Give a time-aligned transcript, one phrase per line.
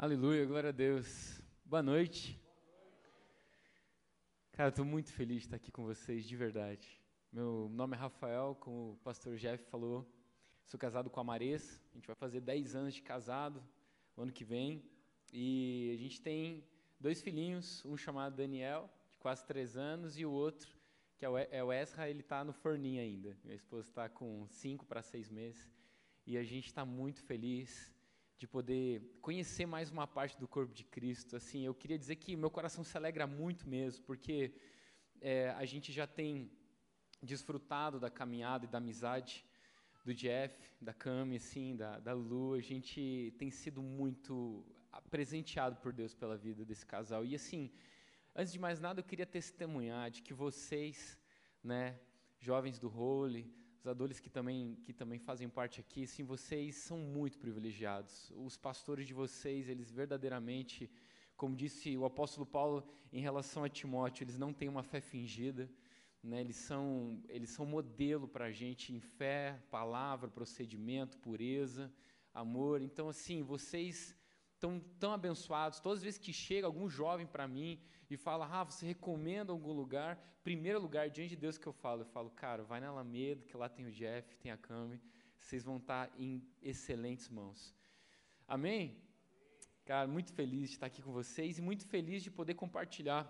[0.00, 1.42] Aleluia, glória a Deus.
[1.64, 2.40] Boa noite.
[4.52, 7.02] Cara, estou muito feliz de estar aqui com vocês, de verdade.
[7.32, 10.08] Meu nome é Rafael, como o pastor Jeff falou.
[10.64, 11.82] Sou casado com a Marês.
[11.90, 13.60] A gente vai fazer 10 anos de casado
[14.16, 14.88] o ano que vem.
[15.32, 16.64] E a gente tem
[17.00, 20.78] dois filhinhos, um chamado Daniel, de quase 3 anos, e o outro,
[21.16, 23.36] que é o Ezra, é ele está no forninho ainda.
[23.42, 25.68] Minha esposa está com 5 para 6 meses.
[26.24, 27.92] E a gente está muito feliz
[28.38, 31.34] de poder conhecer mais uma parte do corpo de Cristo.
[31.34, 34.54] Assim, eu queria dizer que meu coração se alegra muito mesmo, porque
[35.20, 36.48] é, a gente já tem
[37.20, 39.44] desfrutado da caminhada e da amizade
[40.04, 42.54] do Jeff, da Cami, assim, da, da Lu.
[42.54, 44.64] A gente tem sido muito
[45.10, 47.24] presenteado por Deus pela vida desse casal.
[47.24, 47.72] E assim,
[48.36, 51.18] antes de mais nada, eu queria testemunhar de que vocês,
[51.62, 51.98] né,
[52.38, 53.52] jovens do Holy,
[53.88, 58.32] adultos que também, que também fazem parte aqui, sim, vocês são muito privilegiados.
[58.36, 60.90] Os pastores de vocês, eles verdadeiramente,
[61.36, 65.70] como disse o apóstolo Paulo em relação a Timóteo, eles não têm uma fé fingida,
[66.22, 66.40] né?
[66.40, 71.92] eles, são, eles são modelo para a gente em fé, palavra, procedimento, pureza,
[72.34, 72.82] amor.
[72.82, 74.17] Então, assim, vocês
[74.58, 75.80] estão tão abençoados.
[75.80, 79.72] Todas as vezes que chega algum jovem para mim e fala, ah, você recomenda algum
[79.72, 80.18] lugar?
[80.42, 83.56] Primeiro lugar, diante de Deus que eu falo, eu falo, cara, vai na Alameda, que
[83.56, 85.00] lá tem o Jeff, tem a Cami,
[85.38, 87.74] vocês vão estar em excelentes mãos.
[88.46, 89.00] Amém?
[89.84, 93.22] Cara, muito feliz de estar aqui com vocês e muito feliz de poder compartilhar.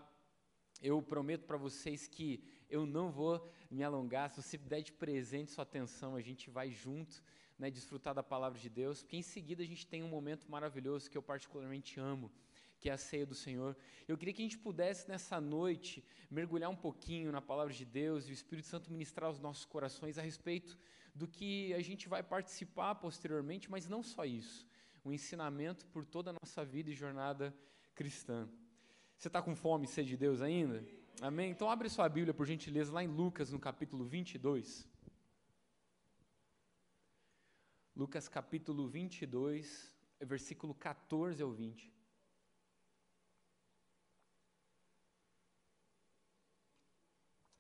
[0.81, 4.31] Eu prometo para vocês que eu não vou me alongar.
[4.31, 7.23] Se você der de presente sua atenção, a gente vai junto
[7.59, 11.11] né, desfrutar da palavra de Deus, porque em seguida a gente tem um momento maravilhoso
[11.11, 12.31] que eu particularmente amo,
[12.79, 13.77] que é a ceia do Senhor.
[14.07, 18.27] Eu queria que a gente pudesse nessa noite mergulhar um pouquinho na palavra de Deus
[18.27, 20.79] e o Espírito Santo ministrar os nossos corações a respeito
[21.15, 24.65] do que a gente vai participar posteriormente, mas não só isso,
[25.05, 27.53] um ensinamento por toda a nossa vida e jornada
[27.95, 28.49] cristã.
[29.17, 30.85] Você está com fome e sede de Deus ainda?
[31.21, 31.51] Amém?
[31.51, 34.88] Então abre sua Bíblia, por gentileza, lá em Lucas, no capítulo 22.
[37.99, 41.93] Lucas capítulo 22, versículo 14 ao 20.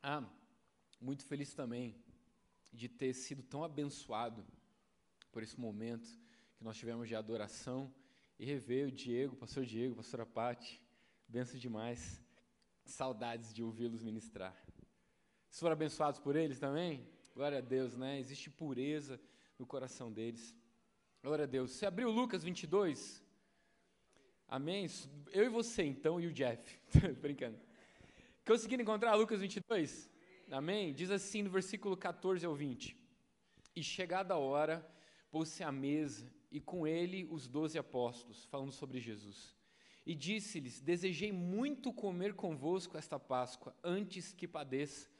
[0.00, 0.24] Ah,
[1.00, 2.00] muito feliz também
[2.72, 4.46] de ter sido tão abençoado
[5.32, 6.08] por esse momento
[6.56, 7.92] que nós tivemos de adoração
[8.38, 10.80] e rever o Diego, pastor Diego, pastora Pati,
[11.26, 12.22] benção demais,
[12.84, 14.54] saudades de ouvi-los ministrar.
[15.48, 17.04] Vocês foram abençoados por eles também?
[17.34, 18.20] Glória a Deus, né?
[18.20, 19.20] Existe pureza,
[19.58, 20.54] no coração deles.
[21.22, 21.72] Glória a Deus.
[21.72, 23.22] Você abriu Lucas 22?
[24.46, 24.86] Amém?
[25.32, 26.78] Eu e você, então, e o Jeff.
[27.20, 27.58] Brincando.
[28.46, 30.08] Conseguiram encontrar Lucas 22?
[30.50, 30.94] Amém?
[30.94, 32.96] Diz assim no versículo 14 ao 20.
[33.74, 34.88] E chegada a hora,
[35.30, 39.54] pôs-se à mesa, e com ele os doze apóstolos, falando sobre Jesus.
[40.06, 45.10] E disse-lhes: Desejei muito comer convosco esta Páscoa, antes que padeça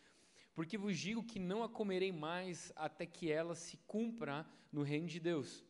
[0.59, 5.07] porque vos digo que não a comerei mais até que ela se cumpra no reino
[5.07, 5.65] de Deus.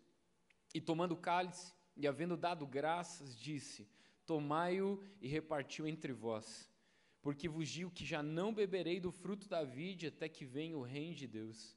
[0.72, 3.86] E tomando o cálice, e havendo dado graças, disse:
[4.24, 6.72] Tomai-o e repartiu entre vós.
[7.20, 10.82] Porque vos digo que já não beberei do fruto da vide até que venha o
[10.82, 11.76] reino de Deus.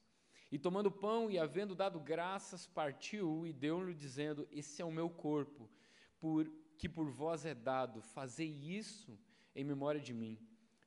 [0.49, 4.91] E tomando o pão e havendo dado graças, partiu e deu-lhe, dizendo: Esse é o
[4.99, 5.69] meu corpo,
[6.17, 9.19] por, que por vós é dado, fazei isso
[9.53, 10.39] em memória de mim.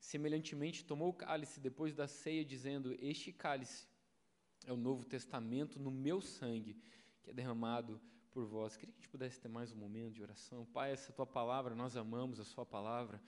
[0.05, 3.89] Semelhantemente, tomou o cálice depois da ceia, dizendo: Este cálice
[4.67, 6.77] é o novo testamento no meu sangue,
[7.23, 7.99] que é derramado
[8.31, 8.77] por vós.
[8.77, 10.67] Queria que a gente pudesse ter mais um momento de oração.
[10.67, 13.19] Pai, essa tua palavra, nós amamos a Sua palavra,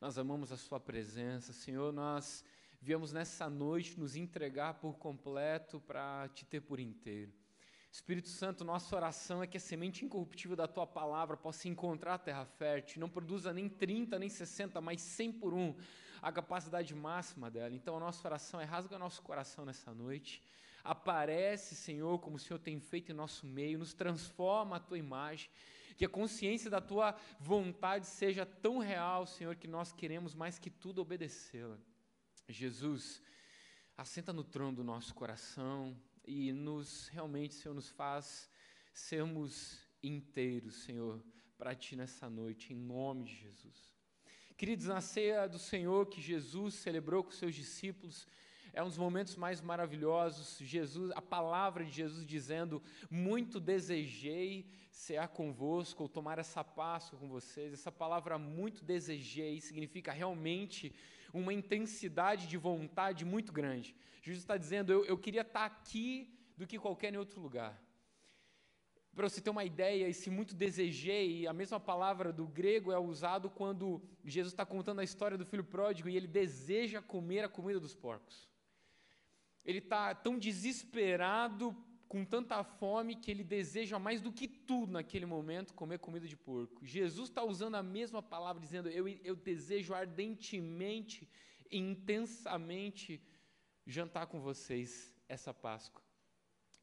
[0.00, 1.52] nós amamos a Sua presença.
[1.52, 2.44] Senhor, nós
[2.80, 7.32] viemos nessa noite nos entregar por completo para te ter por inteiro.
[7.92, 12.18] Espírito Santo, nossa oração é que a semente incorruptível da tua palavra possa encontrar a
[12.18, 15.76] terra fértil, não produza nem 30, nem 60, mas 100 por um
[16.24, 17.74] a capacidade máxima dela.
[17.74, 20.42] Então a nossa oração é rasga nosso coração nessa noite.
[20.82, 25.50] Aparece, Senhor, como o Senhor tem feito em nosso meio, nos transforma a tua imagem.
[25.98, 30.70] Que a consciência da tua vontade seja tão real, Senhor, que nós queremos mais que
[30.70, 31.78] tudo obedecê-la.
[32.48, 33.22] Jesus,
[33.94, 35.94] assenta no trono do nosso coração
[36.26, 38.50] e nos realmente, Senhor, nos faz
[38.94, 41.22] sermos inteiros, Senhor,
[41.58, 43.93] para ti nessa noite, em nome de Jesus.
[44.56, 48.28] Queridos, na ceia do Senhor que Jesus celebrou com seus discípulos,
[48.72, 50.58] é um dos momentos mais maravilhosos.
[50.60, 52.80] Jesus, a palavra de Jesus dizendo:
[53.10, 57.72] Muito desejei ser convosco, ou tomar essa Páscoa com vocês.
[57.72, 60.94] Essa palavra muito desejei significa realmente
[61.32, 63.92] uma intensidade de vontade muito grande.
[64.22, 67.76] Jesus está dizendo: eu, eu queria estar aqui do que qualquer outro lugar.
[69.14, 73.48] Para você ter uma ideia, esse muito desejei, a mesma palavra do grego é usado
[73.48, 77.78] quando Jesus está contando a história do filho pródigo e ele deseja comer a comida
[77.78, 78.48] dos porcos.
[79.64, 81.76] Ele está tão desesperado,
[82.08, 86.36] com tanta fome, que ele deseja mais do que tudo naquele momento comer comida de
[86.36, 86.84] porco.
[86.84, 91.28] Jesus está usando a mesma palavra, dizendo: eu, eu desejo ardentemente
[91.70, 93.22] intensamente
[93.86, 96.03] jantar com vocês essa Páscoa.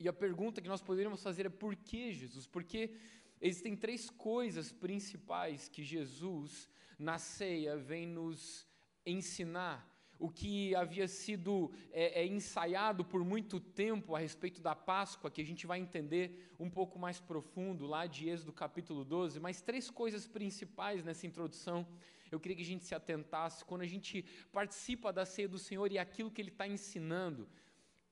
[0.01, 2.47] E a pergunta que nós poderíamos fazer é: por que Jesus?
[2.47, 2.95] Porque
[3.39, 6.67] existem três coisas principais que Jesus,
[6.97, 8.67] na ceia, vem nos
[9.05, 9.87] ensinar
[10.17, 15.41] o que havia sido é, é, ensaiado por muito tempo a respeito da Páscoa, que
[15.41, 19.89] a gente vai entender um pouco mais profundo lá de Êxodo capítulo 12, mas três
[19.89, 21.87] coisas principais nessa introdução.
[22.31, 25.91] Eu queria que a gente se atentasse quando a gente participa da ceia do Senhor
[25.91, 27.47] e aquilo que Ele está ensinando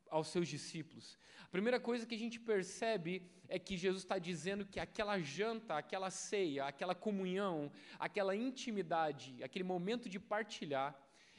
[0.10, 1.18] aos seus discípulos.
[1.44, 5.76] A primeira coisa que a gente percebe é que Jesus está dizendo que aquela janta,
[5.76, 10.96] aquela ceia, aquela comunhão, aquela intimidade, aquele momento de partilhar,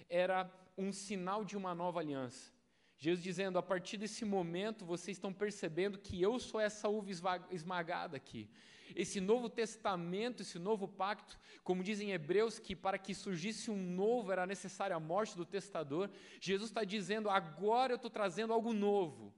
[0.09, 2.53] era um sinal de uma nova aliança.
[3.01, 7.11] Jesus dizendo: a partir desse momento vocês estão percebendo que eu sou essa uva
[7.51, 8.49] esmagada aqui.
[8.95, 14.33] Esse novo testamento, esse novo pacto, como dizem Hebreus, que para que surgisse um novo
[14.33, 16.11] era necessária a morte do testador,
[16.41, 19.33] Jesus está dizendo: agora eu estou trazendo algo novo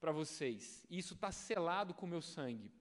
[0.00, 0.86] para vocês.
[0.88, 2.72] E isso está selado com o meu sangue.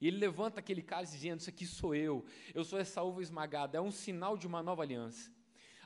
[0.00, 2.24] E ele levanta aquele cálice dizendo: Isso aqui sou eu,
[2.54, 3.76] eu sou essa uva esmagada.
[3.76, 5.33] É um sinal de uma nova aliança.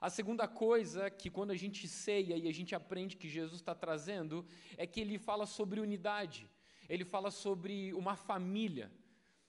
[0.00, 3.74] A segunda coisa que quando a gente ceia e a gente aprende que Jesus está
[3.74, 4.46] trazendo
[4.76, 6.48] é que ele fala sobre unidade,
[6.88, 8.90] ele fala sobre uma família.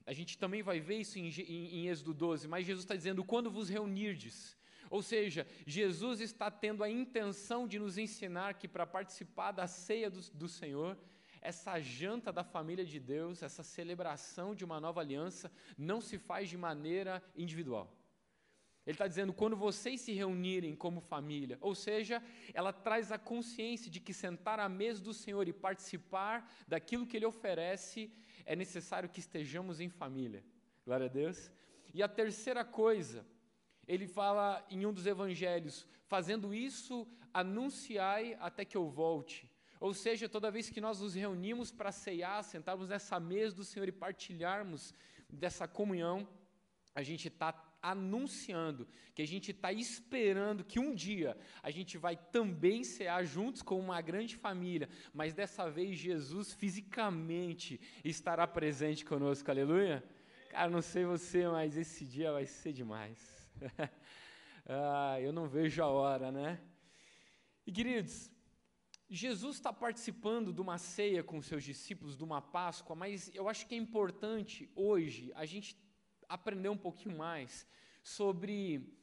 [0.06, 3.24] A gente também vai ver isso em, em, em Êxodo 12, mas Jesus está dizendo:
[3.24, 4.58] quando vos reunirdes.
[4.90, 10.10] Ou seja, Jesus está tendo a intenção de nos ensinar que para participar da ceia
[10.10, 10.98] do, do Senhor,
[11.42, 16.50] essa janta da família de Deus, essa celebração de uma nova aliança, não se faz
[16.50, 17.99] de maneira individual.
[18.90, 22.24] Ele está dizendo, quando vocês se reunirem como família, ou seja,
[22.56, 27.16] ela traz a consciência de que sentar à mesa do Senhor e participar daquilo que
[27.16, 28.12] Ele oferece,
[28.48, 30.44] é necessário que estejamos em família.
[30.84, 31.52] Glória a Deus.
[31.94, 33.24] E a terceira coisa,
[33.88, 39.48] ele fala em um dos evangelhos, fazendo isso, anunciai até que eu volte.
[39.80, 43.88] Ou seja, toda vez que nós nos reunimos para ceiar, sentarmos nessa mesa do Senhor
[43.88, 44.96] e partilharmos
[45.30, 46.28] dessa comunhão,
[46.96, 52.16] a gente está anunciando, que a gente está esperando que um dia a gente vai
[52.16, 59.50] também cear juntos com uma grande família, mas dessa vez Jesus fisicamente estará presente conosco,
[59.50, 60.04] aleluia?
[60.50, 63.50] Cara, não sei você, mas esse dia vai ser demais.
[64.66, 66.60] ah, eu não vejo a hora, né?
[67.66, 68.32] E queridos,
[69.10, 73.66] Jesus está participando de uma ceia com seus discípulos, de uma Páscoa, mas eu acho
[73.68, 75.76] que é importante hoje a gente
[76.30, 77.68] aprender um pouquinho mais
[78.02, 78.96] sobre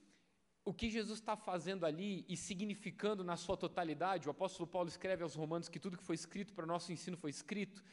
[0.64, 4.26] o que Jesus está fazendo ali e significando na sua totalidade.
[4.26, 7.16] O apóstolo Paulo escreve aos Romanos que tudo que foi escrito para o nosso ensino
[7.16, 7.84] foi escrito.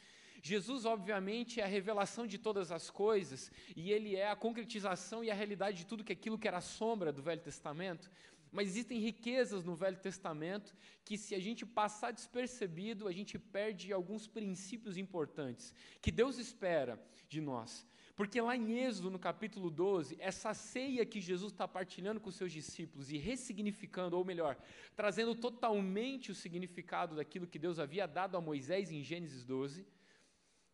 [0.41, 5.31] Jesus, obviamente, é a revelação de todas as coisas e ele é a concretização e
[5.31, 8.11] a realidade de tudo que aquilo que era sombra do Velho Testamento.
[8.51, 10.75] Mas existem riquezas no Velho Testamento
[11.05, 16.99] que, se a gente passar despercebido, a gente perde alguns princípios importantes que Deus espera
[17.29, 17.85] de nós.
[18.15, 22.35] Porque lá em Êxodo, no capítulo 12, essa ceia que Jesus está partilhando com os
[22.35, 24.55] seus discípulos e ressignificando, ou melhor,
[24.95, 29.83] trazendo totalmente o significado daquilo que Deus havia dado a Moisés em Gênesis 12,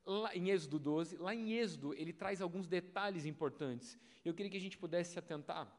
[0.05, 3.98] lá, em Êxodo 12, lá em Êxodo ele traz alguns detalhes importantes.
[4.25, 5.74] Eu queria que a gente pudesse se atentar.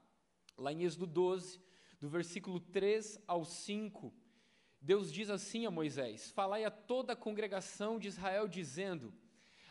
[0.56, 1.60] Lá em Êxodo 12,
[2.00, 4.10] do versículo 3 ao 5,
[4.80, 9.12] Deus diz assim a Moisés: Falai a toda a congregação de Israel, dizendo: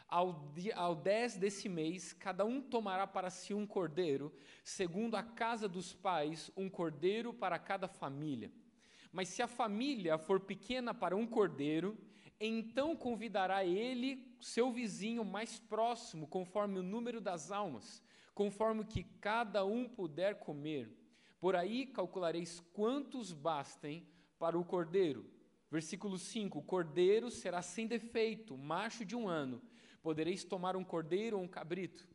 [0.09, 5.21] ao, dia, ao dez desse mês, cada um tomará para si um cordeiro, segundo a
[5.21, 8.51] casa dos pais, um cordeiro para cada família.
[9.11, 11.97] Mas se a família for pequena para um cordeiro,
[12.39, 18.01] então convidará ele seu vizinho mais próximo, conforme o número das almas,
[18.33, 20.91] conforme que cada um puder comer.
[21.39, 25.29] Por aí calculareis quantos bastem para o cordeiro.
[25.69, 29.61] Versículo 5: O cordeiro será sem defeito, macho de um ano
[30.01, 32.07] Podereis tomar um cordeiro ou um cabrito.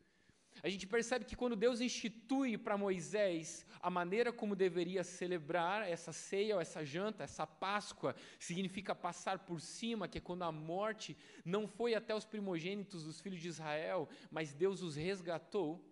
[0.62, 6.12] A gente percebe que quando Deus institui para Moisés a maneira como deveria celebrar essa
[6.12, 11.16] ceia ou essa janta, essa Páscoa, significa passar por cima, que é quando a morte
[11.44, 15.84] não foi até os primogênitos dos filhos de Israel, mas Deus os resgatou.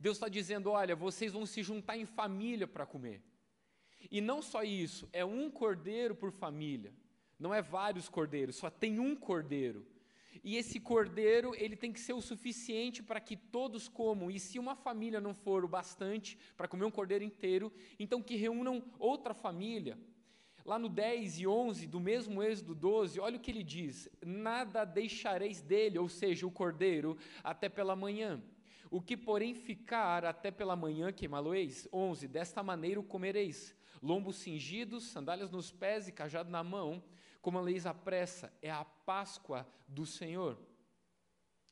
[0.00, 3.22] Deus está dizendo: olha, vocês vão se juntar em família para comer.
[4.10, 6.92] E não só isso, é um cordeiro por família.
[7.38, 9.86] Não é vários cordeiros, só tem um cordeiro.
[10.42, 14.30] E esse cordeiro, ele tem que ser o suficiente para que todos comam.
[14.30, 18.36] E se uma família não for o bastante para comer um cordeiro inteiro, então que
[18.36, 19.98] reúnam outra família.
[20.64, 24.84] Lá no 10 e 11 do mesmo Êxodo 12, olha o que ele diz: Nada
[24.84, 28.40] deixareis dele, ou seja, o cordeiro, até pela manhã.
[28.90, 31.88] O que, porém, ficar até pela manhã, queimá-lo-eis.
[31.92, 32.28] 11.
[32.28, 33.74] Desta maneira o comereis.
[34.02, 37.02] Lombos cingidos, sandálias nos pés e cajado na mão,
[37.42, 40.56] como a leis à pressa, é a Páscoa do Senhor.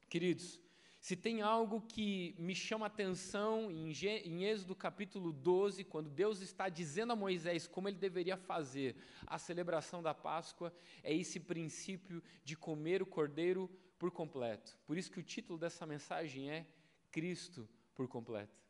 [0.08, 0.60] Queridos,
[1.00, 3.90] se tem algo que me chama atenção em,
[4.24, 8.96] em Êxodo capítulo 12, quando Deus está dizendo a Moisés como ele deveria fazer
[9.26, 14.76] a celebração da Páscoa, é esse princípio de comer o cordeiro por completo.
[14.86, 16.66] Por isso que o título dessa mensagem é
[17.10, 18.60] Cristo por completo.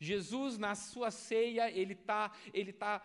[0.00, 3.02] Jesus, na sua ceia, ele está ele tá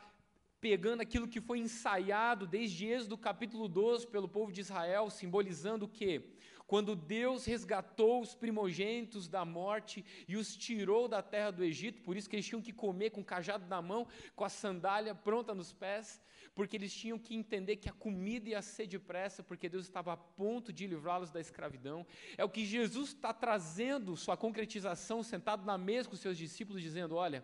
[0.62, 5.90] pegando aquilo que foi ensaiado desde Êxodo capítulo 12 pelo povo de Israel, simbolizando o
[5.90, 6.24] quê?
[6.68, 12.16] Quando Deus resgatou os primogênitos da morte e os tirou da terra do Egito, por
[12.16, 15.56] isso que eles tinham que comer com o cajado na mão, com a sandália pronta
[15.56, 16.22] nos pés,
[16.54, 20.18] porque eles tinham que entender que a comida ia ser depressa, porque Deus estava a
[20.18, 22.06] ponto de livrá-los da escravidão.
[22.38, 27.16] É o que Jesus está trazendo, sua concretização, sentado na mesa com seus discípulos, dizendo:
[27.16, 27.44] Olha,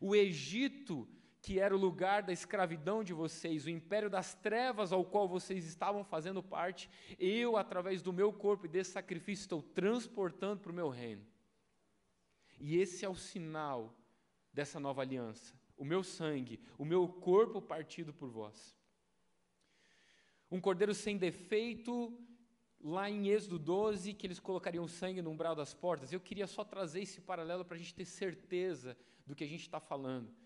[0.00, 1.06] o Egito
[1.42, 5.66] que era o lugar da escravidão de vocês, o império das trevas ao qual vocês
[5.66, 10.74] estavam fazendo parte, eu, através do meu corpo e desse sacrifício, estou transportando para o
[10.74, 11.26] meu reino.
[12.60, 13.92] E esse é o sinal
[14.52, 18.78] dessa nova aliança: o meu sangue, o meu corpo partido por vós.
[20.48, 22.16] Um cordeiro sem defeito,
[22.80, 26.12] lá em Êxodo 12, que eles colocariam sangue no umbral das portas.
[26.12, 28.96] Eu queria só trazer esse paralelo para a gente ter certeza
[29.26, 30.41] do que a gente está falando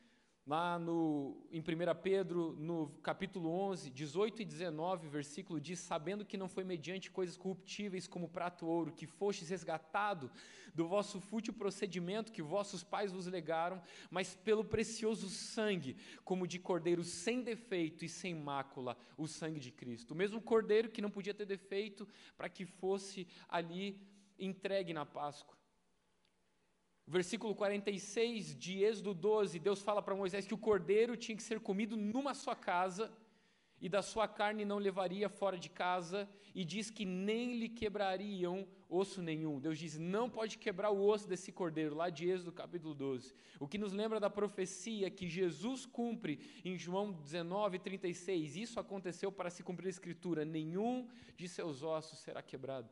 [0.46, 1.64] lá no, em 1
[2.00, 7.36] Pedro, no capítulo 11, 18 e 19, versículo diz: Sabendo que não foi mediante coisas
[7.36, 10.30] corruptíveis como prato ou ouro, que fostes resgatado
[10.72, 16.58] do vosso fútil procedimento que vossos pais vos legaram, mas pelo precioso sangue, como de
[16.58, 20.12] cordeiro sem defeito e sem mácula, o sangue de Cristo.
[20.12, 24.00] O mesmo cordeiro que não podia ter defeito, para que fosse ali
[24.38, 25.55] entregue na Páscoa.
[27.06, 31.60] Versículo 46 de Êxodo 12, Deus fala para Moisés que o cordeiro tinha que ser
[31.60, 33.12] comido numa sua casa,
[33.80, 38.66] e da sua carne não levaria fora de casa, e diz que nem lhe quebrariam
[38.88, 39.60] osso nenhum.
[39.60, 43.34] Deus diz: não pode quebrar o osso desse cordeiro, lá de Êxodo capítulo 12.
[43.60, 48.56] O que nos lembra da profecia que Jesus cumpre em João 19, 36.
[48.56, 52.88] Isso aconteceu para se cumprir a Escritura: nenhum de seus ossos será quebrado.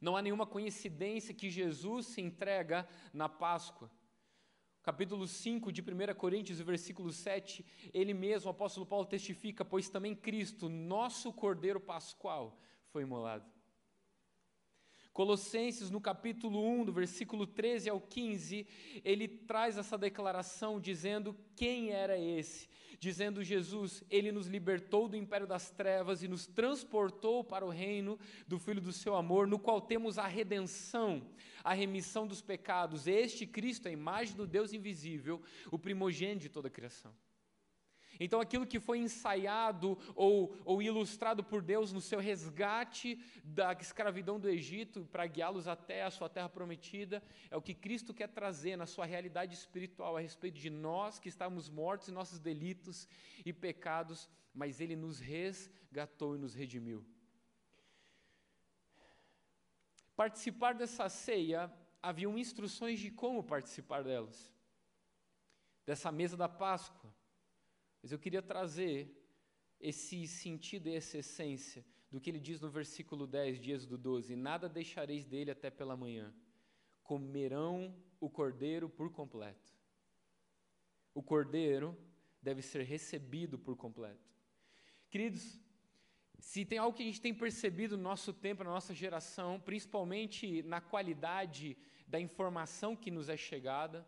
[0.00, 3.90] Não há nenhuma coincidência que Jesus se entrega na Páscoa.
[4.82, 10.14] Capítulo 5 de 1 Coríntios, versículo 7, ele mesmo, o apóstolo Paulo, testifica: Pois também
[10.14, 12.58] Cristo, nosso Cordeiro Pascual,
[12.90, 13.57] foi imolado.
[15.18, 18.64] Colossenses, no capítulo 1, do versículo 13 ao 15,
[19.04, 22.68] ele traz essa declaração dizendo quem era esse
[23.00, 28.18] dizendo Jesus, ele nos libertou do império das trevas e nos transportou para o reino
[28.46, 31.22] do Filho do seu amor, no qual temos a redenção,
[31.62, 33.06] a remissão dos pecados.
[33.06, 37.12] Este Cristo é a imagem do Deus invisível, o primogênito de toda a criação.
[38.20, 44.40] Então, aquilo que foi ensaiado ou, ou ilustrado por Deus no seu resgate da escravidão
[44.40, 48.76] do Egito para guiá-los até a sua terra prometida, é o que Cristo quer trazer
[48.76, 53.06] na sua realidade espiritual a respeito de nós que estávamos mortos em nossos delitos
[53.44, 57.04] e pecados, mas Ele nos resgatou e nos redimiu.
[60.16, 61.72] Participar dessa ceia,
[62.02, 64.52] haviam instruções de como participar delas.
[65.86, 67.07] Dessa mesa da Páscoa
[68.02, 69.14] mas eu queria trazer
[69.80, 74.34] esse sentido e essa essência do que ele diz no versículo 10 de Êxodo 12:
[74.36, 76.34] Nada deixareis dele até pela manhã,
[77.02, 79.72] comerão o cordeiro por completo.
[81.14, 81.96] O cordeiro
[82.40, 84.28] deve ser recebido por completo.
[85.10, 85.60] Queridos,
[86.38, 90.62] se tem algo que a gente tem percebido no nosso tempo, na nossa geração, principalmente
[90.62, 91.76] na qualidade
[92.06, 94.06] da informação que nos é chegada,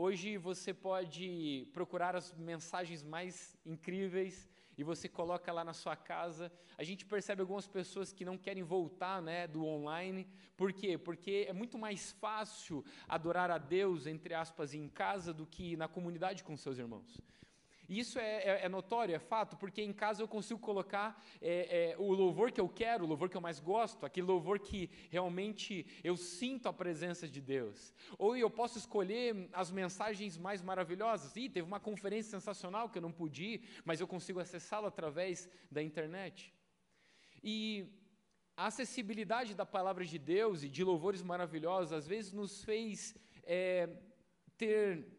[0.00, 6.52] Hoje você pode procurar as mensagens mais incríveis e você coloca lá na sua casa.
[6.76, 10.24] A gente percebe algumas pessoas que não querem voltar né, do online.
[10.56, 10.96] Por quê?
[10.96, 15.88] Porque é muito mais fácil adorar a Deus, entre aspas, em casa do que na
[15.88, 17.20] comunidade com seus irmãos.
[17.88, 21.92] E isso é, é, é, notório, é fato, porque em casa eu consigo colocar é,
[21.92, 24.90] é, o louvor que eu quero, o louvor que eu mais gosto, aquele louvor que
[25.10, 27.94] realmente eu sinto a presença de Deus.
[28.18, 31.34] Ou eu posso escolher as mensagens mais maravilhosas.
[31.34, 35.48] Ih, teve uma conferência sensacional que eu não pude ir, mas eu consigo acessá-la através
[35.70, 36.52] da internet.
[37.42, 37.86] E
[38.54, 43.14] a acessibilidade da palavra de Deus e de louvores maravilhosos às vezes nos fez
[43.44, 43.88] é,
[44.58, 45.17] ter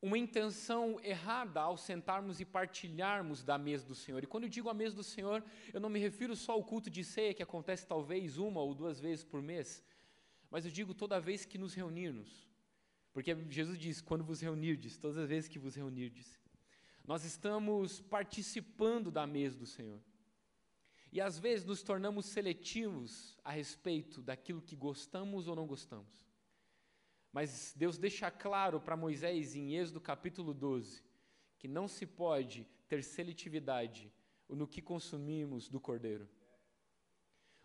[0.00, 4.22] uma intenção errada ao sentarmos e partilharmos da mesa do Senhor.
[4.22, 6.90] E quando eu digo a mesa do Senhor, eu não me refiro só ao culto
[6.90, 9.82] de ceia, que acontece talvez uma ou duas vezes por mês,
[10.50, 12.46] mas eu digo toda vez que nos reunirmos.
[13.12, 16.38] Porque Jesus diz: quando vos reunirdes, todas as vezes que vos reunirdes,
[17.04, 20.00] nós estamos participando da mesa do Senhor.
[21.10, 26.25] E às vezes nos tornamos seletivos a respeito daquilo que gostamos ou não gostamos.
[27.36, 31.02] Mas Deus deixa claro para Moisés em Êxodo capítulo 12
[31.58, 34.10] que não se pode ter seletividade
[34.48, 36.26] no que consumimos do cordeiro.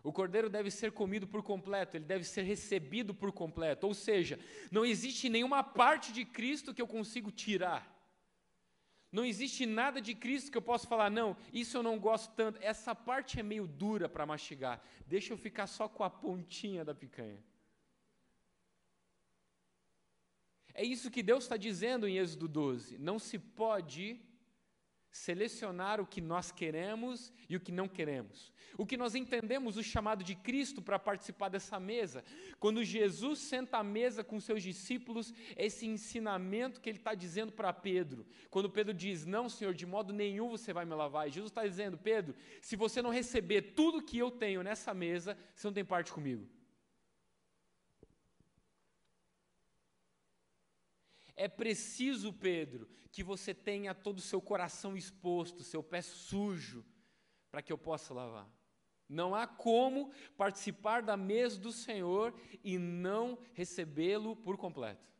[0.02, 3.86] O cordeiro deve ser comido por completo, ele deve ser recebido por completo.
[3.86, 4.38] Ou seja,
[4.70, 7.90] não existe nenhuma parte de Cristo que eu consigo tirar.
[9.10, 12.58] Não existe nada de Cristo que eu possa falar, não, isso eu não gosto tanto,
[12.60, 16.94] essa parte é meio dura para mastigar, deixa eu ficar só com a pontinha da
[16.94, 17.42] picanha.
[20.74, 22.98] É isso que Deus está dizendo em Êxodo 12.
[22.98, 24.20] Não se pode
[25.12, 28.50] selecionar o que nós queremos e o que não queremos.
[28.78, 32.24] O que nós entendemos o chamado de Cristo para participar dessa mesa.
[32.58, 37.72] Quando Jesus senta à mesa com seus discípulos, esse ensinamento que ele está dizendo para
[37.72, 38.26] Pedro.
[38.48, 41.28] Quando Pedro diz: Não, Senhor, de modo nenhum você vai me lavar.
[41.28, 45.36] E Jesus está dizendo: Pedro, se você não receber tudo que eu tenho nessa mesa,
[45.54, 46.48] você não tem parte comigo.
[51.42, 56.84] É preciso, Pedro, que você tenha todo o seu coração exposto, seu pé sujo,
[57.50, 58.48] para que eu possa lavar.
[59.08, 62.32] Não há como participar da mesa do Senhor
[62.62, 65.12] e não recebê-lo por completo.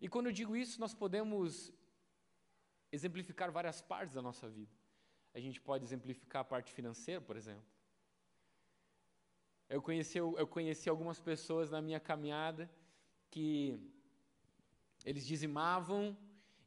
[0.00, 1.70] E quando eu digo isso, nós podemos
[2.90, 4.74] exemplificar várias partes da nossa vida.
[5.34, 7.66] A gente pode exemplificar a parte financeira, por exemplo.
[9.68, 12.70] Eu conheci, eu conheci algumas pessoas na minha caminhada
[13.30, 13.78] que
[15.08, 16.16] eles dizimavam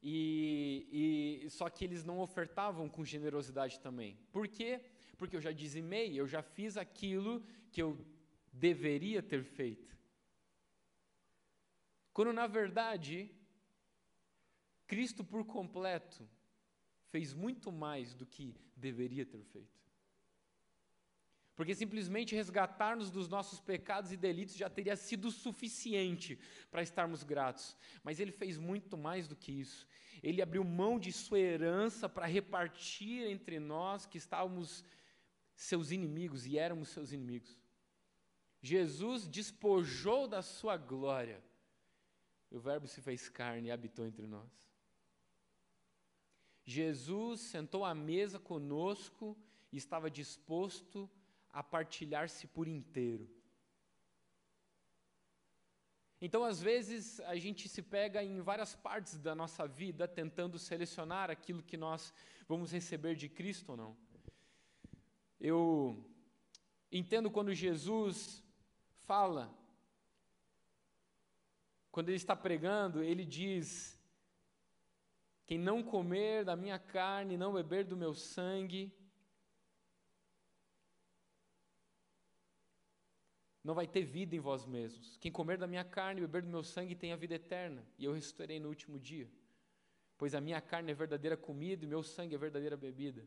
[0.02, 4.18] e, e, só que eles não ofertavam com generosidade também.
[4.32, 4.80] Por quê?
[5.16, 7.96] Porque eu já dizimei, eu já fiz aquilo que eu
[8.52, 9.96] deveria ter feito.
[12.12, 13.30] Quando na verdade
[14.88, 16.28] Cristo por completo
[17.10, 19.81] fez muito mais do que deveria ter feito.
[21.54, 26.38] Porque simplesmente resgatar-nos dos nossos pecados e delitos já teria sido suficiente
[26.70, 27.76] para estarmos gratos.
[28.02, 29.86] Mas ele fez muito mais do que isso.
[30.22, 34.84] Ele abriu mão de sua herança para repartir entre nós que estávamos
[35.54, 37.58] seus inimigos e éramos seus inimigos.
[38.60, 41.42] Jesus despojou da sua glória.
[42.50, 44.50] O Verbo se fez carne e habitou entre nós.
[46.64, 49.36] Jesus sentou à mesa conosco
[49.72, 51.21] e estava disposto a
[51.52, 53.28] a partilhar-se por inteiro.
[56.24, 61.30] Então, às vezes, a gente se pega em várias partes da nossa vida tentando selecionar
[61.30, 62.14] aquilo que nós
[62.46, 63.96] vamos receber de Cristo ou não.
[65.40, 66.08] Eu
[66.92, 68.40] entendo quando Jesus
[69.00, 69.52] fala,
[71.90, 74.00] quando ele está pregando, ele diz:
[75.44, 78.94] Quem não comer da minha carne, não beber do meu sangue,
[83.62, 85.16] não vai ter vida em vós mesmos.
[85.18, 88.04] Quem comer da minha carne e beber do meu sangue tem a vida eterna, e
[88.04, 89.28] eu ressuscitarei no último dia.
[90.18, 93.26] Pois a minha carne é verdadeira comida e meu sangue é verdadeira bebida.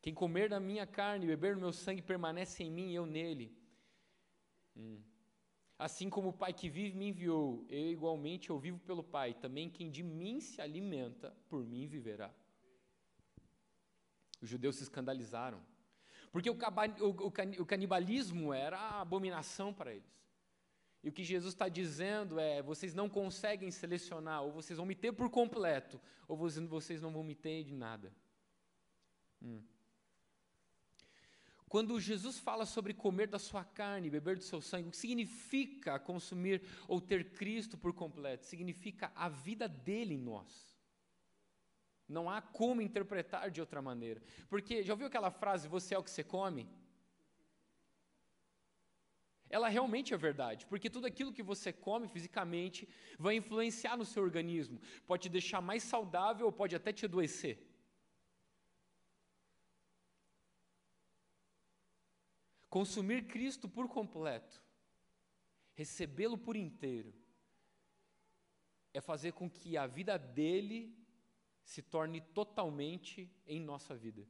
[0.00, 3.04] Quem comer da minha carne e beber do meu sangue permanece em mim e eu
[3.04, 3.54] nele.
[4.76, 5.00] Hum.
[5.78, 9.34] Assim como o Pai que vive me enviou, eu igualmente eu vivo pelo Pai.
[9.34, 12.34] Também quem de mim se alimenta, por mim viverá.
[14.40, 15.60] Os judeus se escandalizaram.
[16.30, 20.20] Porque o, canibalismo era a abominação para eles.
[21.02, 24.94] E o que Jesus está dizendo é: vocês não conseguem selecionar, ou vocês vão me
[24.94, 28.14] ter por completo, ou vocês não vão me ter de nada.
[29.42, 29.62] Hum.
[31.68, 36.00] Quando Jesus fala sobre comer da sua carne, beber do seu sangue, o que significa
[36.00, 38.44] consumir ou ter Cristo por completo?
[38.44, 40.69] Significa a vida dele em nós.
[42.16, 44.20] Não há como interpretar de outra maneira.
[44.48, 46.68] Porque, já ouviu aquela frase, você é o que você come?
[49.48, 54.22] Ela realmente é verdade, porque tudo aquilo que você come fisicamente vai influenciar no seu
[54.22, 54.80] organismo.
[55.06, 57.56] Pode te deixar mais saudável ou pode até te adoecer.
[62.68, 64.62] Consumir Cristo por completo,
[65.74, 67.12] recebê-lo por inteiro,
[68.94, 70.99] é fazer com que a vida dele
[71.64, 74.26] se torne totalmente em nossa vida.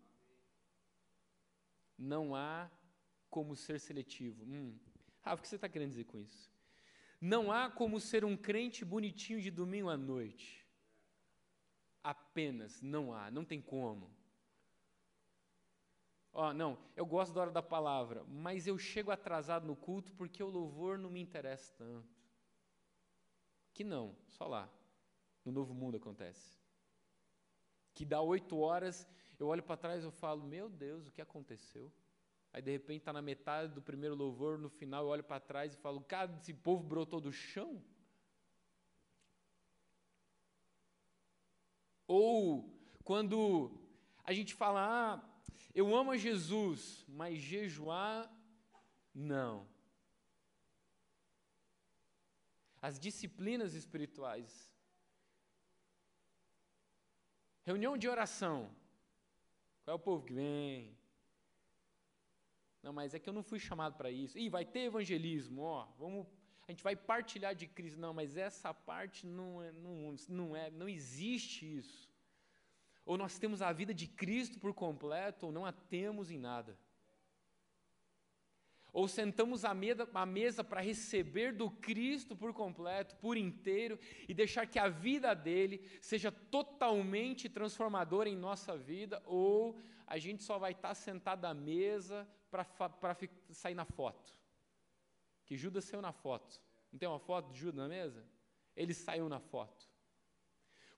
[1.96, 2.70] Não há
[3.28, 4.44] como ser seletivo.
[4.44, 4.78] Hum.
[5.20, 6.50] Rafa, o que você está querendo dizer com isso?
[7.20, 10.66] Não há como ser um crente bonitinho de domingo à noite.
[12.02, 14.10] Apenas, não há, não tem como.
[16.32, 20.12] Ó, oh, não, eu gosto da hora da palavra, mas eu chego atrasado no culto
[20.12, 22.08] porque o louvor não me interessa tanto.
[23.74, 24.70] Que não, só lá.
[25.44, 26.59] No novo mundo acontece.
[27.94, 29.06] Que dá oito horas,
[29.38, 31.92] eu olho para trás e falo, meu Deus, o que aconteceu?
[32.52, 35.72] Aí de repente está na metade do primeiro louvor, no final eu olho para trás
[35.72, 37.82] e falo, cara, esse povo brotou do chão?
[42.06, 42.68] Ou
[43.04, 43.70] quando
[44.24, 45.30] a gente fala, ah,
[45.74, 48.28] eu amo a Jesus, mas jejuar,
[49.14, 49.66] não.
[52.82, 54.69] As disciplinas espirituais.
[57.70, 58.68] Reunião de oração.
[59.82, 60.98] Qual é o povo que vem?
[62.82, 64.36] Não, mas é que eu não fui chamado para isso.
[64.36, 66.26] Ih, vai ter evangelismo, ó, vamos,
[66.66, 68.00] a gente vai partilhar de Cristo.
[68.00, 72.10] Não, mas essa parte não é, não, não é, não existe isso.
[73.04, 76.76] Ou nós temos a vida de Cristo por completo, ou não a temos em nada.
[78.92, 83.98] Ou sentamos à mesa, para receber do Cristo por completo, por inteiro,
[84.28, 90.42] e deixar que a vida dele seja totalmente transformadora em nossa vida, ou a gente
[90.42, 92.66] só vai estar sentado à mesa para
[93.50, 94.34] sair na foto.
[95.46, 96.60] Que Judas saiu na foto.
[96.90, 98.24] Não tem uma foto de Judas na mesa?
[98.76, 99.88] Ele saiu na foto.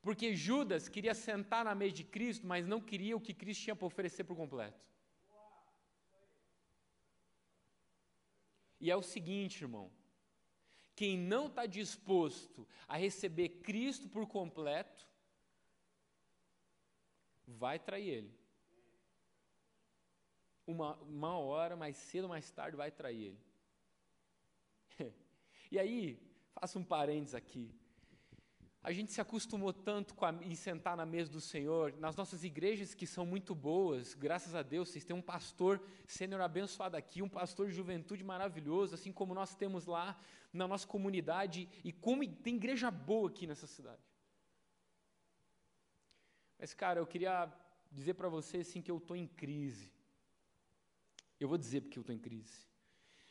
[0.01, 3.77] Porque Judas queria sentar na mesa de Cristo, mas não queria o que Cristo tinha
[3.77, 4.92] para oferecer por completo.
[8.83, 9.91] E é o seguinte, irmão:
[10.95, 15.09] quem não está disposto a receber Cristo por completo,
[17.47, 18.43] vai trair Ele
[20.67, 23.37] uma, uma hora, mais cedo ou mais tarde, vai trair
[24.99, 25.13] ele.
[25.71, 26.19] e aí,
[26.55, 27.75] faço um parênteses aqui.
[28.85, 32.43] A gente se acostumou tanto com a, em sentar na mesa do Senhor, nas nossas
[32.43, 37.23] igrejas que são muito boas, graças a Deus, vocês têm um pastor sênior abençoado aqui,
[37.23, 40.19] um pastor de juventude maravilhoso, assim como nós temos lá
[40.53, 44.03] na nossa comunidade, e como tem igreja boa aqui nessa cidade.
[46.59, 47.53] Mas, cara, eu queria
[47.91, 49.93] dizer para você assim, que eu estou em crise.
[51.39, 52.67] Eu vou dizer porque eu estou em crise.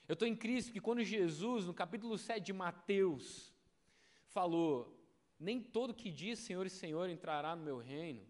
[0.08, 3.54] Eu estou em crise porque quando Jesus, no capítulo 7 de Mateus,
[4.28, 5.01] falou:
[5.42, 8.22] Nem todo que diz Senhor e Senhor entrará no meu reino,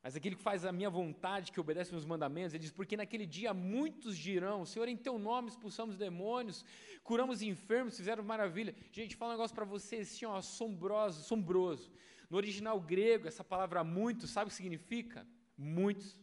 [0.00, 3.26] mas aquele que faz a minha vontade, que obedece meus mandamentos, ele diz: Porque naquele
[3.26, 6.64] dia muitos dirão: Senhor, em teu nome expulsamos demônios,
[7.02, 8.76] curamos enfermos, fizeram maravilha.
[8.92, 11.90] Gente, fala um negócio para vocês assim, ó, assombroso, assombroso.
[12.30, 15.26] No original grego, essa palavra muito, sabe o que significa?
[15.58, 16.16] Muitos.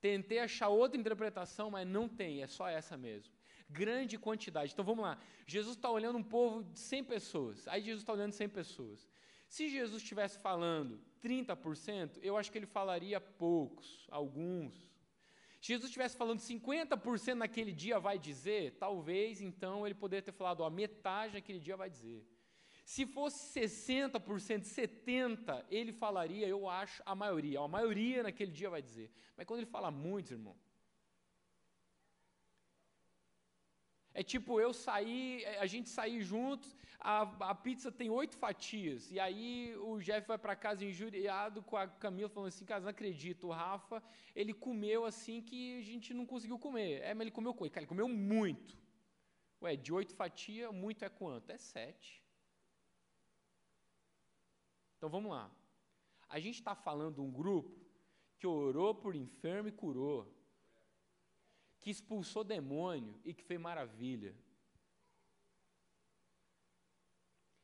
[0.00, 3.37] Tentei achar outra interpretação, mas não tem, é só essa mesmo.
[3.68, 4.72] Grande quantidade.
[4.72, 5.18] Então vamos lá.
[5.46, 7.68] Jesus está olhando um povo de 100 pessoas.
[7.68, 9.08] Aí Jesus está olhando 100 pessoas.
[9.48, 14.74] Se Jesus estivesse falando 30%, eu acho que ele falaria poucos, alguns.
[15.60, 20.60] Se Jesus estivesse falando 50% naquele dia vai dizer, talvez então ele poderia ter falado,
[20.60, 22.24] ó, metade naquele dia vai dizer.
[22.84, 27.60] Se fosse 60%, 70%, ele falaria, eu acho, a maioria.
[27.60, 29.10] A maioria naquele dia vai dizer.
[29.36, 30.56] Mas quando ele fala muitos, irmão.
[34.20, 39.12] É tipo eu sair, é, a gente sair juntos, a, a pizza tem oito fatias,
[39.12, 42.88] e aí o Jeff vai para casa injuriado com a Camila, falando assim, cara, não
[42.88, 44.02] acredito, o Rafa,
[44.34, 47.00] ele comeu assim que a gente não conseguiu comer.
[47.02, 48.76] É, mas ele comeu coisa, cara, ele comeu muito.
[49.62, 51.50] Ué, de oito fatias, muito é quanto?
[51.50, 52.20] É sete.
[54.96, 55.48] Então vamos lá.
[56.28, 57.78] A gente está falando de um grupo
[58.36, 60.26] que orou por enfermo e curou,
[61.88, 64.36] que expulsou demônio e que fez maravilha.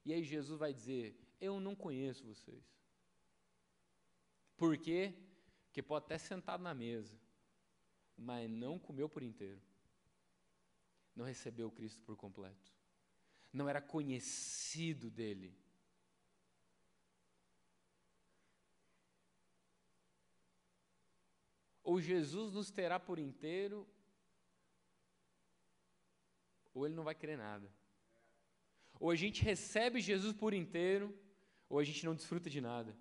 [0.02, 2.64] E aí Jesus vai dizer: Eu não conheço vocês.
[4.56, 5.12] Por quê?
[5.66, 7.20] Porque pode até sentado na mesa,
[8.16, 9.60] mas não comeu por inteiro.
[11.14, 12.72] Não recebeu Cristo por completo.
[13.52, 15.54] Não era conhecido dele.
[21.82, 23.86] Ou Jesus nos terá por inteiro,
[26.74, 27.70] ou ele não vai querer nada.
[28.98, 31.16] Ou a gente recebe Jesus por inteiro,
[31.68, 32.96] ou a gente não desfruta de nada.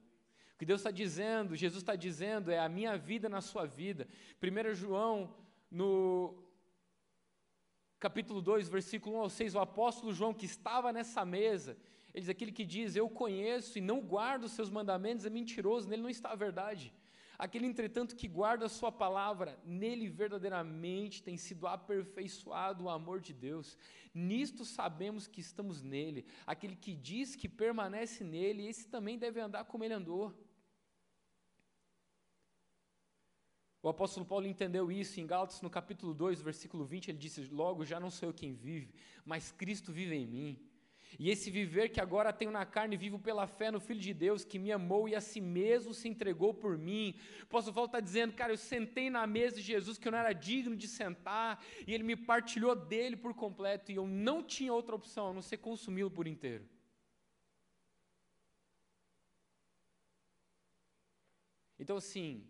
[0.53, 4.07] O que Deus está dizendo, Jesus está dizendo, é a minha vida na sua vida.
[4.41, 5.35] 1 João,
[5.69, 6.43] no
[7.99, 11.77] capítulo 2, versículo 1 ao 6, o apóstolo João, que estava nessa mesa,
[12.13, 15.89] ele diz: aquele que diz, eu conheço e não guardo os seus mandamentos, é mentiroso,
[15.89, 16.93] nele não está a verdade.
[17.37, 23.33] Aquele, entretanto, que guarda a sua palavra, nele verdadeiramente tem sido aperfeiçoado o amor de
[23.33, 23.77] Deus.
[24.13, 26.25] Nisto sabemos que estamos nele.
[26.45, 30.33] Aquele que diz que permanece nele, esse também deve andar como ele andou.
[33.81, 37.83] O apóstolo Paulo entendeu isso em Gálatas, no capítulo 2, versículo 20, ele disse: Logo
[37.83, 38.93] já não sou eu quem vive,
[39.25, 40.72] mas Cristo vive em mim.
[41.19, 44.43] E esse viver que agora tenho na carne, vivo pela fé no Filho de Deus,
[44.43, 47.15] que me amou e a si mesmo se entregou por mim.
[47.41, 50.19] O apóstolo Paulo está dizendo, cara, eu sentei na mesa de Jesus que eu não
[50.19, 54.73] era digno de sentar, e ele me partilhou dele por completo, e eu não tinha
[54.73, 56.67] outra opção a não ser consumi-lo por inteiro.
[61.79, 62.47] Então, assim,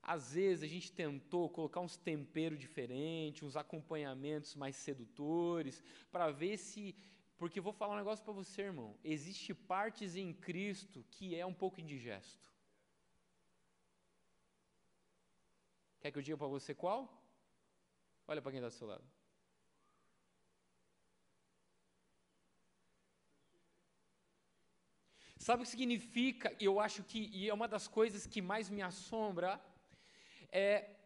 [0.00, 6.56] às vezes a gente tentou colocar uns temperos diferentes, uns acompanhamentos mais sedutores, para ver
[6.56, 6.94] se
[7.38, 8.98] porque vou falar um negócio para você, irmão.
[9.02, 12.46] Existe partes em Cristo que é um pouco indigesto.
[16.00, 17.00] Quer que eu diga para você qual?
[18.26, 19.04] Olha para quem está do seu lado.
[25.38, 26.54] Sabe o que significa?
[26.60, 29.60] Eu acho que, e é uma das coisas que mais me assombra,
[30.50, 30.97] é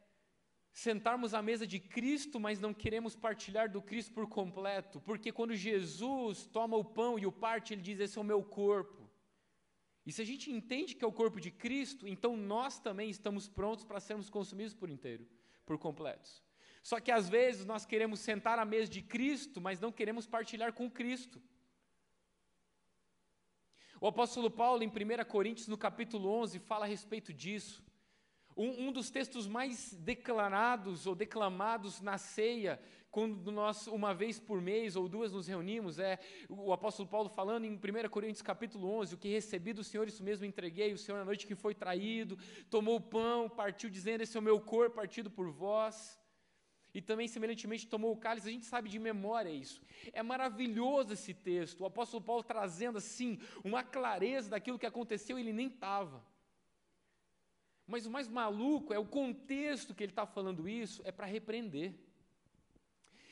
[0.73, 5.55] sentarmos à mesa de Cristo, mas não queremos partilhar do Cristo por completo, porque quando
[5.55, 9.11] Jesus toma o pão e o parte, ele diz: Esse é o meu corpo.
[10.05, 13.49] E se a gente entende que é o corpo de Cristo, então nós também estamos
[13.49, 15.29] prontos para sermos consumidos por inteiro,
[15.65, 16.43] por completos.
[16.83, 20.73] Só que às vezes nós queremos sentar à mesa de Cristo, mas não queremos partilhar
[20.73, 21.41] com Cristo.
[24.01, 27.85] O apóstolo Paulo, em 1 Coríntios, no capítulo 11, fala a respeito disso.
[28.57, 34.61] Um, um, dos textos mais declarados ou declamados na ceia, quando nós, uma vez por
[34.61, 39.15] mês ou duas, nos reunimos, é o apóstolo Paulo falando em 1 Coríntios capítulo 11,
[39.15, 42.39] o que recebi do Senhor, isso mesmo entreguei, o Senhor na noite que foi traído,
[42.69, 46.21] tomou o pão, partiu dizendo, esse é o meu corpo partido por vós.
[46.95, 49.83] E também, semelhantemente, tomou o cálice, a gente sabe de memória isso.
[50.13, 55.55] É maravilhoso esse texto, o apóstolo Paulo trazendo assim, uma clareza daquilo que aconteceu, ele
[55.55, 56.23] nem estava.
[57.93, 61.93] Mas o mais maluco é o contexto que ele está falando isso, é para repreender.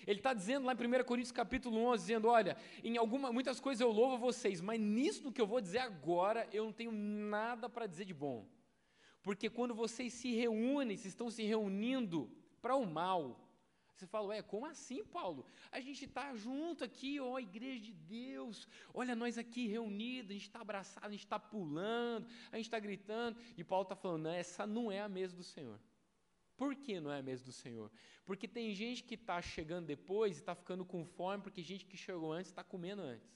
[0.06, 3.80] Ele está dizendo lá em 1 Coríntios capítulo 11, dizendo, olha, em alguma, muitas coisas
[3.80, 7.86] eu louvo vocês, mas nisso que eu vou dizer agora, eu não tenho nada para
[7.86, 8.46] dizer de bom.
[9.22, 13.40] Porque quando vocês se reúnem, vocês estão se reunindo para o mal,
[13.94, 15.44] você fala, ué, como assim, Paulo?
[15.70, 18.66] A gente está junto aqui, ó, igreja de Deus.
[18.94, 22.78] Olha nós aqui reunidos, a gente está abraçado, a gente está pulando, a gente está
[22.78, 23.38] gritando.
[23.56, 25.78] E Paulo está falando, não, essa não é a mesa do Senhor.
[26.56, 27.90] Por que não é a mesa do Senhor?
[28.24, 31.96] Porque tem gente que está chegando depois e está ficando com fome, porque gente que
[31.96, 33.28] chegou antes está comendo antes.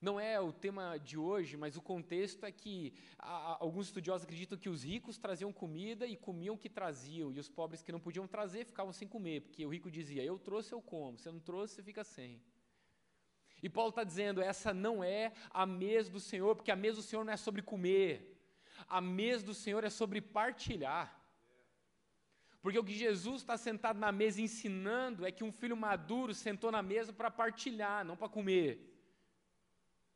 [0.00, 4.56] Não é o tema de hoje, mas o contexto é que a, alguns estudiosos acreditam
[4.56, 7.98] que os ricos traziam comida e comiam o que traziam, e os pobres que não
[7.98, 11.40] podiam trazer ficavam sem comer, porque o rico dizia: Eu trouxe, eu como, você não
[11.40, 12.40] trouxe, você fica sem.
[13.60, 17.02] E Paulo está dizendo: essa não é a mesa do Senhor, porque a mesa do
[17.02, 18.40] Senhor não é sobre comer,
[18.88, 21.16] a mesa do Senhor é sobre partilhar.
[22.60, 26.70] Porque o que Jesus está sentado na mesa ensinando é que um filho maduro sentou
[26.70, 28.87] na mesa para partilhar, não para comer.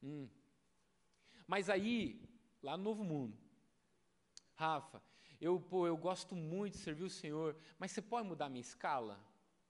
[0.03, 0.29] Hum.
[1.47, 2.21] Mas aí,
[2.63, 3.37] lá no Novo Mundo,
[4.55, 5.03] Rafa,
[5.41, 9.19] eu, pô, eu gosto muito de servir o Senhor, mas você pode mudar minha escala?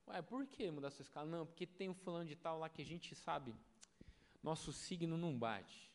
[0.06, 1.26] Ué, por que mudar sua escala?
[1.26, 3.54] Não, porque tem um fulano de tal lá que a gente sabe,
[4.42, 5.90] nosso signo não bate.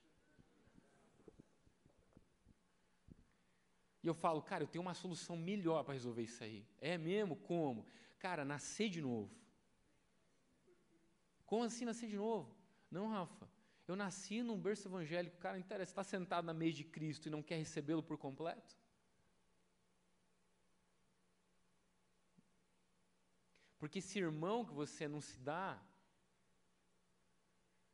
[4.03, 6.65] E eu falo, cara, eu tenho uma solução melhor para resolver isso aí.
[6.79, 7.35] É mesmo?
[7.35, 7.85] Como?
[8.19, 9.29] Cara, nascer de novo.
[11.45, 12.55] Como assim nascer de novo?
[12.89, 13.49] Não, Rafa.
[13.87, 17.41] Eu nasci num berço evangélico, cara, interessa, está sentado na mesa de Cristo e não
[17.41, 18.75] quer recebê-lo por completo?
[23.79, 25.81] Porque esse irmão que você não se dá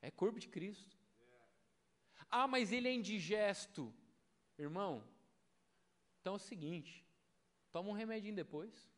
[0.01, 0.97] é corpo de Cristo.
[2.29, 3.93] Ah, mas ele é indigesto.
[4.57, 5.07] Irmão,
[6.19, 7.05] então é o seguinte:
[7.71, 8.91] toma um remedinho depois.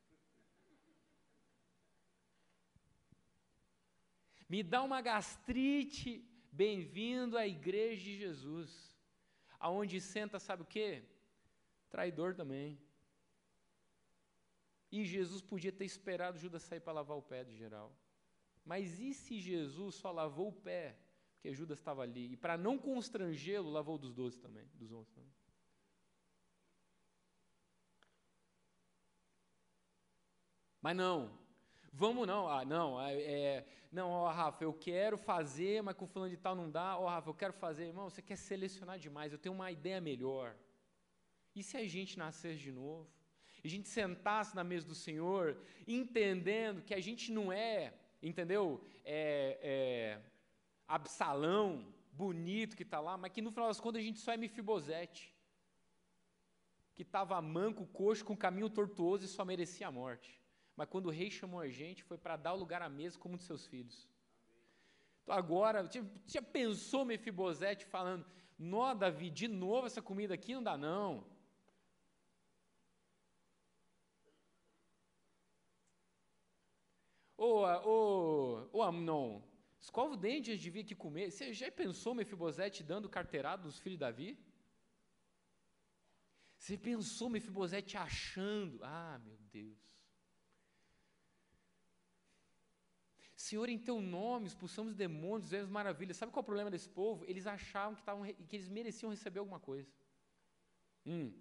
[4.47, 6.23] Me dá uma gastrite
[6.63, 8.69] Bem-vindo à igreja de Jesus.
[9.59, 11.03] Aonde senta, sabe o quê?
[11.89, 12.79] Traidor também.
[14.89, 17.93] E Jesus podia ter esperado Judas sair para lavar o pé de geral.
[18.63, 20.97] Mas e se Jesus só lavou o pé,
[21.33, 25.33] porque Judas estava ali, e para não constrangê-lo, lavou dos doze também, dos onze também?
[30.81, 31.37] Mas não,
[31.97, 36.29] Vamos não, ah, não, é, é não, ó, Rafa, eu quero fazer, mas com fulano
[36.29, 36.97] de tal não dá.
[36.97, 37.85] Ó, Rafa, eu quero fazer.
[37.85, 40.53] Irmão, você quer selecionar demais, eu tenho uma ideia melhor.
[41.55, 43.07] E se a gente nascesse de novo?
[43.63, 48.83] E a gente sentasse na mesa do Senhor, entendendo que a gente não é, entendeu?
[49.05, 50.21] É, é,
[50.85, 54.37] Absalão, bonito que está lá, mas que no final das contas a gente só é
[54.37, 55.33] Mefibosete,
[56.93, 60.44] que estava manco, coxo, com caminho tortuoso e só merecia a morte.
[60.75, 63.35] Mas quando o rei chamou a gente, foi para dar o lugar à mesa como
[63.35, 64.07] um de seus filhos.
[65.23, 65.89] Então agora,
[66.27, 68.25] já pensou Mefibosete falando,
[68.57, 71.25] nó Davi, de novo essa comida aqui não dá não.
[77.37, 79.41] Ô, ô, ô Amnon,
[79.79, 81.31] escova o dente antes de vir aqui comer.
[81.31, 84.37] Você já pensou Mefibosete dando carteirada dos filhos de Davi?
[86.57, 88.79] Você pensou Mefibosete achando?
[88.83, 89.94] Ah, meu Deus.
[93.45, 96.17] Senhor, em teu nome expulsamos demônios, fizemos maravilhas.
[96.17, 97.23] Sabe qual é o problema desse povo?
[97.25, 99.87] Eles achavam que, tavam, que eles mereciam receber alguma coisa.
[101.05, 101.31] Hum.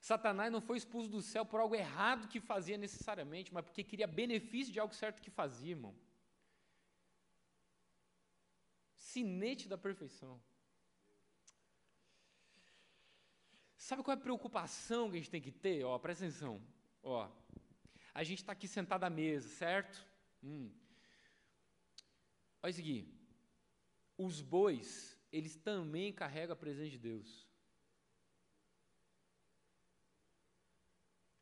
[0.00, 4.08] Satanás não foi expulso do céu por algo errado que fazia necessariamente, mas porque queria
[4.08, 5.94] benefício de algo certo que fazia, irmão.
[8.96, 10.42] Sinete da perfeição.
[13.76, 15.84] Sabe qual é a preocupação que a gente tem que ter?
[15.84, 16.60] Ó, presta atenção.
[17.04, 17.30] Ó,
[18.12, 20.04] a gente está aqui sentado à mesa, certo?
[20.42, 20.68] Hum.
[22.64, 23.06] Olha isso aqui.
[24.16, 27.46] Os bois, eles também carregam a presença de Deus.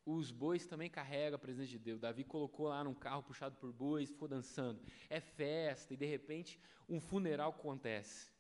[0.05, 2.01] Os bois também carregam a presença de Deus.
[2.01, 4.83] Davi colocou lá num carro puxado por bois, ficou dançando.
[5.09, 6.59] É festa, e de repente
[6.89, 8.33] um funeral acontece.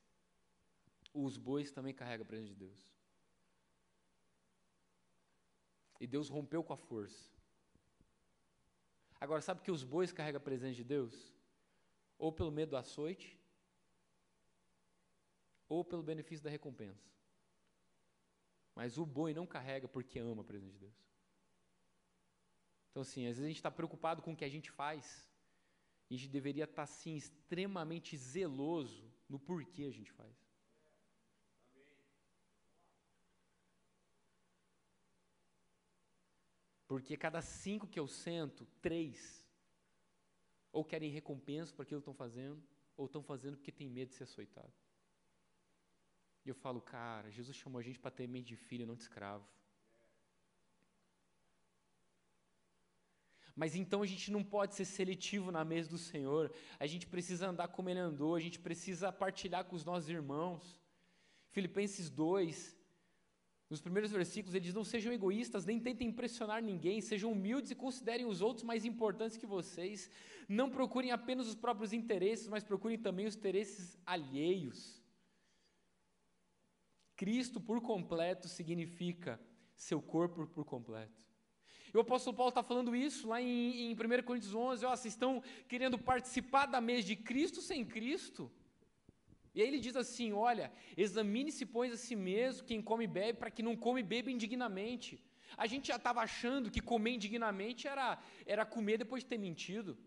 [1.14, 2.92] Os bois também carregam a presença de Deus.
[6.01, 7.31] E Deus rompeu com a força.
[9.21, 11.32] Agora, sabe que os bois carregam a presença de Deus?
[12.23, 13.37] Ou pelo medo do açoite,
[15.69, 17.11] ou pelo benefício da recompensa.
[18.77, 20.95] Mas o boi não carrega porque ama a presença de Deus.
[22.91, 25.29] Então, assim, às vezes a gente está preocupado com o que a gente faz.
[26.09, 30.37] E a gente deveria estar, tá, sim, extremamente zeloso no porquê a gente faz.
[36.87, 39.42] Porque cada cinco que eu sento, três,
[40.73, 42.63] ou querem recompensa por aquilo que estão fazendo,
[42.97, 44.73] ou estão fazendo porque tem medo de ser açoitado.
[46.45, 49.03] E eu falo, cara, Jesus chamou a gente para ter mente de filho, não de
[49.03, 49.47] escravo.
[53.55, 57.49] Mas então a gente não pode ser seletivo na mesa do Senhor, a gente precisa
[57.49, 60.81] andar como Ele andou, a gente precisa partilhar com os nossos irmãos.
[61.51, 62.75] Filipenses 2,
[63.73, 67.75] nos primeiros versículos, ele diz: Não sejam egoístas, nem tentem impressionar ninguém, sejam humildes e
[67.75, 70.11] considerem os outros mais importantes que vocês.
[70.47, 75.03] Não procurem apenas os próprios interesses, mas procurem também os interesses alheios.
[77.17, 79.41] Cristo por completo significa
[79.75, 81.25] seu corpo por completo.
[81.95, 85.15] E o apóstolo Paulo está falando isso lá em, em 1 Coríntios 11: ó, vocês
[85.15, 88.53] estão querendo participar da mesa de Cristo sem Cristo?
[89.55, 93.38] E aí ele diz assim: olha, examine-se, pois, a si mesmo, quem come e bebe,
[93.38, 95.23] para que não come e beba indignamente.
[95.57, 99.99] A gente já estava achando que comer indignamente era, era comer depois de ter mentido.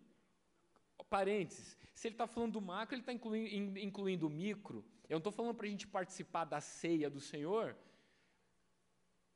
[1.09, 4.83] Parênteses, se ele está falando do macro, ele está incluindo, incluindo o micro.
[5.07, 7.75] Eu não estou falando para a gente participar da ceia do Senhor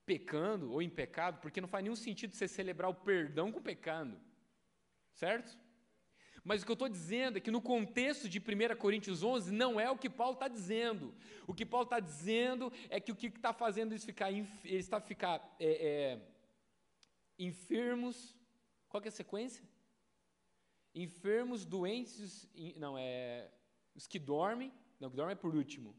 [0.06, 4.20] pecando ou em pecado, porque não faz nenhum sentido você celebrar o perdão com pecado.
[5.14, 5.56] Certo?
[6.50, 9.80] Mas o que eu estou dizendo é que no contexto de 1 Coríntios 11, não
[9.80, 11.14] é o que Paulo está dizendo.
[11.46, 15.00] O que Paulo está dizendo é que o que está fazendo eles ficar, eles está
[15.00, 16.20] ficar é, é,
[17.38, 18.36] enfermos.
[18.90, 19.64] Qual é a sequência?
[20.96, 23.48] Enfermos, doentes, não, é
[23.94, 24.74] os que dormem.
[25.00, 25.96] Não, que dormem é por último.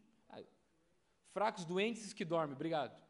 [1.30, 2.56] Fracos, doentes, os que dormem.
[2.56, 3.00] Obrigado.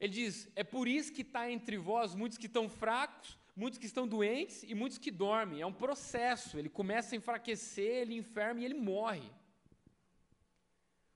[0.00, 3.90] Ele diz: é por isso que está entre vós muitos que estão fracos, muitos que
[3.92, 5.60] estão doentes e muitos que dormem.
[5.60, 6.58] É um processo.
[6.58, 9.30] Ele começa a enfraquecer, ele enferma e ele morre.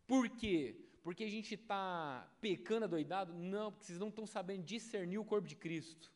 [0.07, 0.59] Por quê?
[1.03, 3.33] Porque a gente está pecando adoidado?
[3.33, 6.13] Não, porque vocês não estão sabendo discernir o corpo de Cristo.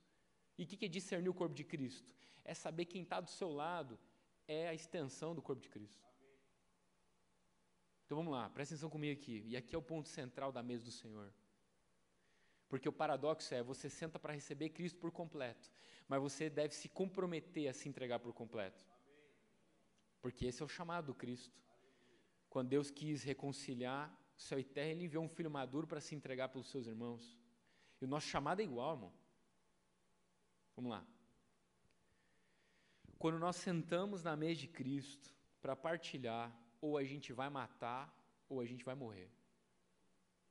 [0.59, 2.15] E o que é discernir o corpo de Cristo?
[2.45, 3.99] É saber quem está do seu lado
[4.47, 6.07] é a extensão do corpo de Cristo.
[8.05, 9.43] Então vamos lá, presta atenção comigo aqui.
[9.47, 11.33] E aqui é o ponto central da mesa do Senhor.
[12.69, 15.71] Porque o paradoxo é, você senta para receber Cristo por completo,
[16.09, 18.85] mas você deve se comprometer a se entregar por completo.
[20.21, 21.57] Porque esse é o chamado do Cristo.
[22.49, 26.15] Quando Deus quis reconciliar o céu e terra, Ele enviou um filho maduro para se
[26.15, 27.39] entregar pelos seus irmãos.
[28.01, 29.13] E o nosso chamado é igual, irmão.
[30.75, 31.07] Vamos lá.
[33.19, 38.15] Quando nós sentamos na mesa de Cristo para partilhar, ou a gente vai matar,
[38.49, 39.31] ou a gente vai morrer.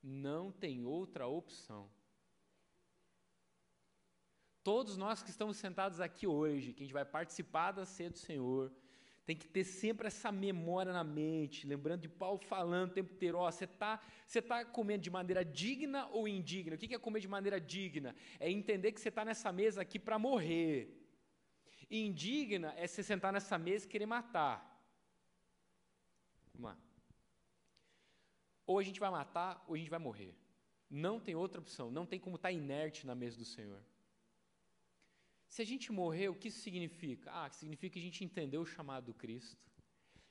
[0.02, 1.90] Não tem outra opção.
[4.68, 8.18] Todos nós que estamos sentados aqui hoje, que a gente vai participar da ceia do
[8.18, 8.70] Senhor,
[9.24, 13.38] tem que ter sempre essa memória na mente, lembrando de Paulo falando o tempo inteiro,
[13.38, 16.76] ó, você está você tá comendo de maneira digna ou indigna?
[16.76, 18.14] O que é comer de maneira digna?
[18.38, 20.94] É entender que você está nessa mesa aqui para morrer.
[21.90, 24.58] Indigna é você sentar nessa mesa e querer matar.
[26.52, 26.78] Vamos lá.
[28.66, 30.36] Ou a gente vai matar, ou a gente vai morrer.
[30.90, 33.82] Não tem outra opção, não tem como estar tá inerte na mesa do Senhor.
[35.48, 37.30] Se a gente morrer, o que isso significa?
[37.32, 39.56] Ah, significa que a gente entendeu o chamado do Cristo,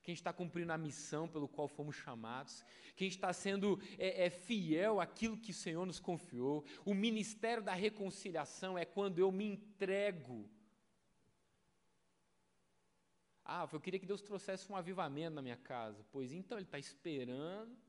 [0.04, 2.64] que a gente está cumprindo a missão pelo qual fomos chamados,
[2.96, 6.64] que a gente está sendo é, é, fiel àquilo que o Senhor nos confiou.
[6.86, 10.50] O ministério da reconciliação é quando eu me entrego.
[13.44, 16.06] Ah, eu queria que Deus trouxesse um avivamento na minha casa.
[16.12, 17.87] Pois então, Ele está esperando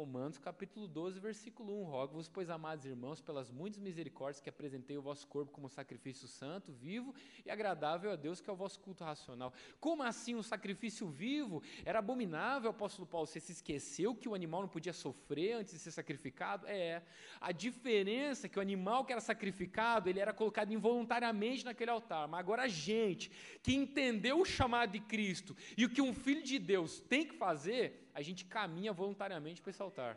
[0.00, 1.84] Romanos capítulo 12, versículo 1.
[1.84, 6.72] Rogo-vos, pois, amados irmãos, pelas muitas misericórdias que apresentei o vosso corpo como sacrifício santo,
[6.72, 9.52] vivo e agradável a Deus, que é o vosso culto racional.
[9.78, 11.62] Como assim um sacrifício vivo?
[11.84, 13.26] Era abominável, apóstolo Paulo.
[13.26, 16.66] Você se esqueceu que o animal não podia sofrer antes de ser sacrificado?
[16.66, 17.02] É.
[17.38, 22.26] A diferença é que o animal que era sacrificado, ele era colocado involuntariamente naquele altar.
[22.26, 23.30] Mas agora a gente
[23.62, 27.34] que entendeu o chamado de Cristo e o que um filho de Deus tem que
[27.34, 30.14] fazer, a gente caminha voluntariamente para esse altar.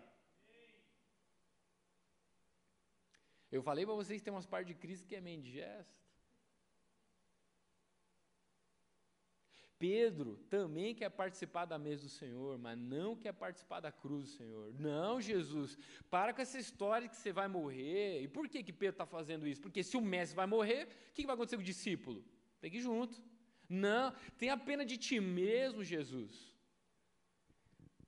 [3.56, 5.96] Eu falei para vocês que tem umas partes de Cristo que é meio indigesta.
[9.80, 14.32] Pedro também quer participar da mesa do Senhor, mas não quer participar da cruz do
[14.38, 14.74] Senhor.
[14.80, 15.78] Não, Jesus,
[16.10, 18.22] para com essa história que você vai morrer.
[18.22, 19.62] E por que, que Pedro está fazendo isso?
[19.62, 22.24] Porque se o mestre vai morrer, o que, que vai acontecer com o discípulo?
[22.60, 23.22] Tem que ir junto.
[23.70, 26.53] Não, tenha pena de ti mesmo, Jesus.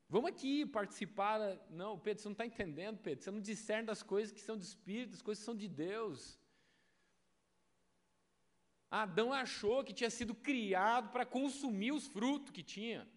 [0.07, 1.39] Vamos aqui participar.
[1.69, 3.23] Não, Pedro, você não está entendendo, Pedro.
[3.23, 6.39] Você não discerne das coisas que são do Espírito, das coisas que são de Deus.
[8.89, 13.07] Adão achou que tinha sido criado para consumir os frutos que tinha.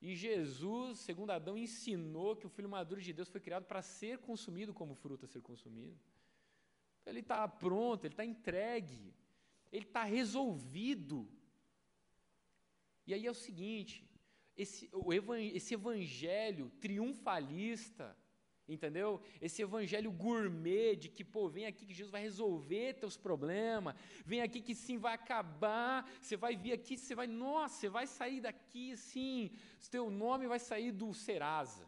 [0.00, 4.18] E Jesus, segundo Adão, ensinou que o filho maduro de Deus foi criado para ser
[4.18, 5.98] consumido como fruto a ser consumido.
[7.04, 9.14] Ele está pronto, ele está entregue,
[9.72, 11.28] ele está resolvido.
[13.06, 14.08] E aí é o seguinte:
[14.56, 14.90] esse,
[15.52, 18.16] esse evangelho triunfalista,
[18.68, 19.20] entendeu?
[19.40, 23.94] Esse evangelho gourmet de que, pô, vem aqui que Jesus vai resolver teus problemas,
[24.24, 28.06] vem aqui que sim vai acabar, você vai vir aqui, você vai, nossa, você vai
[28.06, 29.50] sair daqui assim,
[29.90, 31.86] teu nome vai sair do Serasa.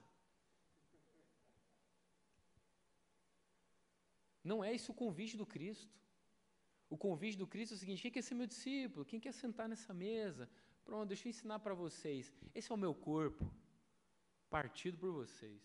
[4.42, 5.96] Não é isso o convite do Cristo.
[6.88, 9.04] O convite do Cristo é o seguinte: quem quer ser meu discípulo?
[9.04, 10.48] Quem quer sentar nessa mesa?
[10.86, 12.32] Pronto, deixa eu ensinar para vocês.
[12.54, 13.44] Esse é o meu corpo,
[14.48, 15.60] partido por vocês.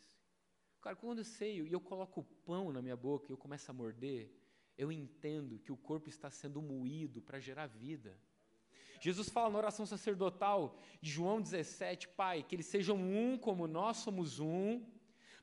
[0.82, 3.70] Cara, quando eu sei e eu coloco o pão na minha boca e eu começo
[3.70, 4.32] a morder,
[4.76, 8.18] eu entendo que o corpo está sendo moído para gerar vida.
[9.00, 13.98] Jesus fala na oração sacerdotal de João 17, Pai, que eles sejam um como nós
[13.98, 14.84] somos um,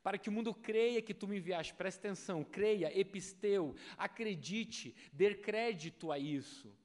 [0.02, 1.72] para que o mundo creia que tu me enviaste.
[1.74, 6.76] Presta atenção, creia, episteu, acredite, dê crédito a isso.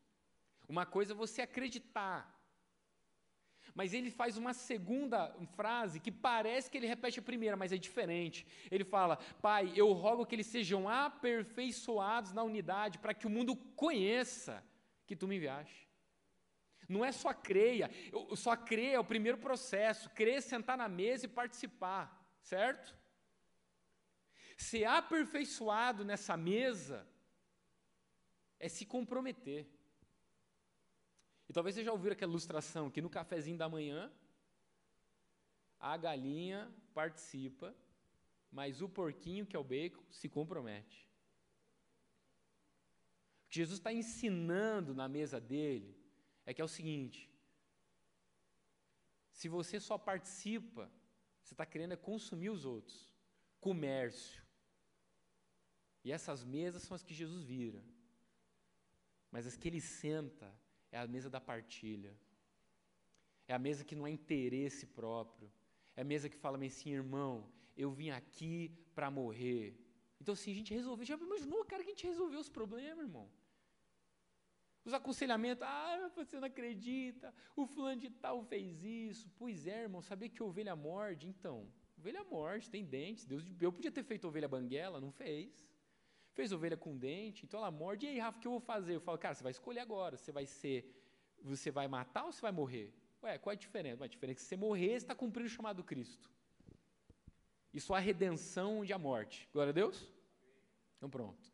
[0.68, 2.33] Uma coisa é você acreditar,
[3.76, 7.78] mas ele faz uma segunda frase que parece que ele repete a primeira, mas é
[7.78, 8.46] diferente.
[8.70, 13.56] Ele fala: Pai, eu rogo que eles sejam aperfeiçoados na unidade, para que o mundo
[13.56, 14.64] conheça
[15.08, 15.90] que tu me enviaste.
[16.88, 17.90] Não é só creia,
[18.36, 22.96] só creia é o primeiro processo, crer, sentar na mesa e participar, certo?
[24.58, 27.08] Ser aperfeiçoado nessa mesa
[28.60, 29.68] é se comprometer.
[31.48, 34.12] E talvez você já ouviu aquela ilustração que no cafezinho da manhã
[35.80, 37.76] a galinha participa,
[38.52, 41.10] mas o porquinho, que é o bacon, se compromete.
[43.46, 45.96] O que Jesus está ensinando na mesa dele
[46.46, 47.30] é que é o seguinte:
[49.32, 50.90] se você só participa,
[51.42, 53.12] você está querendo é consumir os outros.
[53.60, 54.42] Comércio.
[56.04, 57.84] E essas mesas são as que Jesus vira.
[59.32, 60.54] Mas as que ele senta
[60.94, 62.14] é a mesa da partilha.
[63.48, 65.52] É a mesa que não é interesse próprio.
[65.96, 67.34] É a mesa que fala assim, irmão,
[67.76, 69.76] eu vim aqui para morrer.
[70.22, 71.06] Então, assim, a gente resolveu.
[71.06, 73.28] Já imaginou, cara, que a gente resolveu os problemas, irmão?
[74.86, 79.28] Os aconselhamentos, ah, você não acredita, o fulano de tal fez isso.
[79.40, 81.28] Pois é, irmão, sabia que ovelha morde?
[81.28, 81.68] Então,
[81.98, 83.26] ovelha morde, tem dentes.
[83.26, 85.66] Deus, eu podia ter feito ovelha banguela, não fez.
[86.34, 88.06] Fez ovelha com dente, então ela morde.
[88.06, 88.96] E aí, Rafa, o que eu vou fazer?
[88.96, 90.18] Eu falo, cara, você vai escolher agora.
[90.18, 90.80] Você vai ser.
[91.42, 92.94] Você vai matar ou você vai morrer?
[93.22, 94.04] Ué, qual é a diferença?
[94.04, 96.30] A diferença é que se você morrer, você está cumprindo o chamado do Cristo.
[97.74, 99.48] Isso é a redenção onde a morte.
[99.54, 100.12] Glória a Deus?
[100.98, 101.52] Então pronto.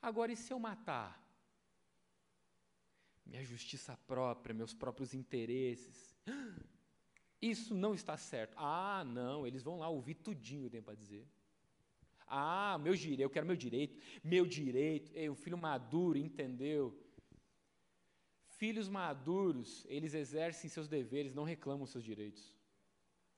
[0.00, 1.22] Agora, e se eu matar?
[3.26, 6.16] Minha justiça própria, meus próprios interesses.
[7.40, 8.54] Isso não está certo.
[8.56, 11.26] Ah, não, eles vão lá ouvir tudinho tem para dizer.
[12.28, 15.10] Ah, meu direito, eu quero meu direito, meu direito.
[15.14, 16.96] Ei, o filho maduro entendeu.
[18.46, 22.56] Filhos maduros, eles exercem seus deveres, não reclamam seus direitos.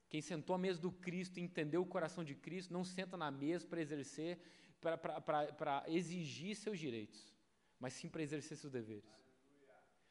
[0.09, 3.66] Quem sentou à mesa do Cristo entendeu o coração de Cristo, não senta na mesa
[3.66, 4.41] para exercer,
[4.80, 7.32] para exigir seus direitos,
[7.78, 9.09] mas sim para exercer seus deveres.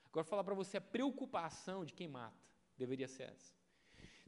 [0.05, 2.39] Agora, falar para você a preocupação de quem mata
[2.77, 3.58] deveria ser essa.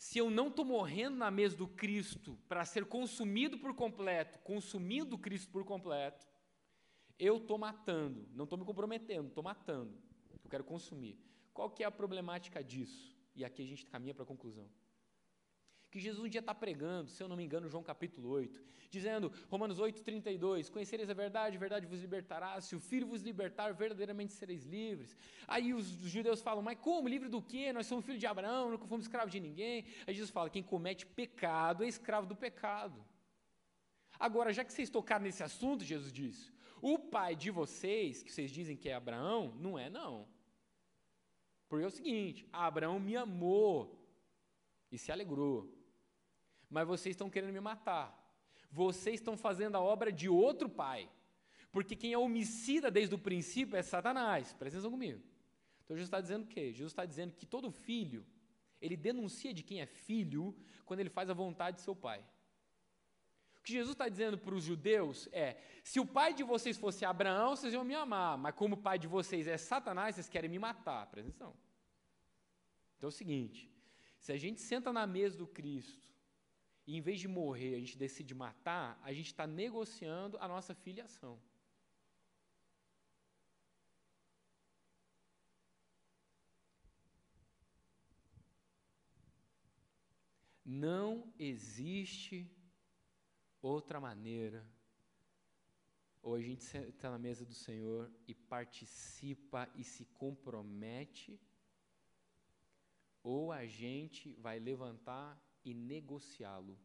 [0.02, 5.16] Se eu não estou morrendo na mesa do Cristo para ser consumido por completo, consumindo
[5.16, 6.28] Cristo por completo,
[7.20, 9.96] eu estou matando, não estou me comprometendo, estou matando.
[10.44, 11.20] Eu quero consumir.
[11.54, 13.16] Qual que é a problemática disso?
[13.36, 14.68] E aqui a gente caminha para a conclusão
[15.92, 19.32] que Jesus um dia está pregando, se eu não me engano, João capítulo 8, dizendo,
[19.50, 23.74] Romanos 8, 32, conhecereis a verdade, a verdade vos libertará, se o Filho vos libertar,
[23.74, 25.18] verdadeiramente sereis livres.
[25.46, 27.10] Aí os, judeus falam, mas como?
[27.10, 27.74] Livre do quê?
[27.74, 29.86] Nós somos filhos de Abraão, nunca fomos escravos de ninguém.
[30.08, 33.06] Aí Jesus fala, quem comete pecado é escravo do pecado.
[34.18, 38.50] Agora, já que vocês tocaram nesse assunto, Jesus disse, o pai de vocês, que vocês
[38.50, 40.26] dizem que é Abraão, não é não.
[41.68, 44.02] Porque é o seguinte, Abraão me amou
[44.92, 45.81] e se alegrou
[46.72, 48.18] mas vocês estão querendo me matar.
[48.72, 51.10] Vocês estão fazendo a obra de outro pai.
[51.70, 54.54] Porque quem é homicida desde o princípio é Satanás.
[54.54, 55.22] Presta atenção comigo.
[55.84, 56.72] Então Jesus está dizendo o quê?
[56.72, 58.26] Jesus está dizendo que todo filho,
[58.82, 60.56] ele denuncia de quem é filho
[60.86, 62.24] quando ele faz a vontade de seu pai.
[63.58, 67.06] O que Jesus está dizendo para os judeus é: se o pai de vocês fosse
[67.06, 70.50] Abraão, vocês iam me amar, mas como o pai de vocês é Satanás, vocês querem
[70.50, 71.06] me matar.
[71.08, 71.54] Presta atenção.
[72.98, 73.70] Então é o seguinte:
[74.18, 76.11] se a gente senta na mesa do Cristo,
[76.86, 80.74] e em vez de morrer, a gente decide matar, a gente está negociando a nossa
[80.74, 81.40] filiação.
[90.66, 92.50] Não existe
[93.62, 94.66] outra maneira.
[96.22, 101.40] Ou a gente está na mesa do Senhor e participa e se compromete,
[103.24, 106.78] ou a gente vai levantar e negociá-lo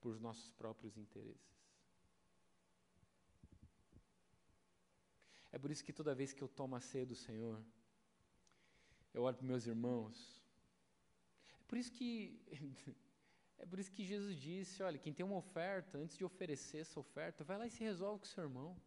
[0.00, 1.60] por nossos próprios interesses.
[5.52, 7.62] É por isso que toda vez que eu tomo a ceia do Senhor,
[9.12, 10.40] eu olho para meus irmãos.
[11.60, 12.40] É por isso que
[13.58, 16.98] é por isso que Jesus disse, olha, quem tem uma oferta, antes de oferecer essa
[16.98, 18.80] oferta, vai lá e se resolve com seu irmão.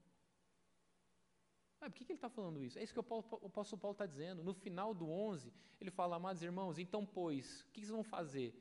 [1.79, 2.79] Ah, por que, que ele está falando isso?
[2.79, 4.41] É isso que o, o apóstolo Paulo está dizendo.
[4.41, 5.51] No final do 11,
[5.81, 8.55] ele fala, amados irmãos, então, pois, o que vocês vão fazer?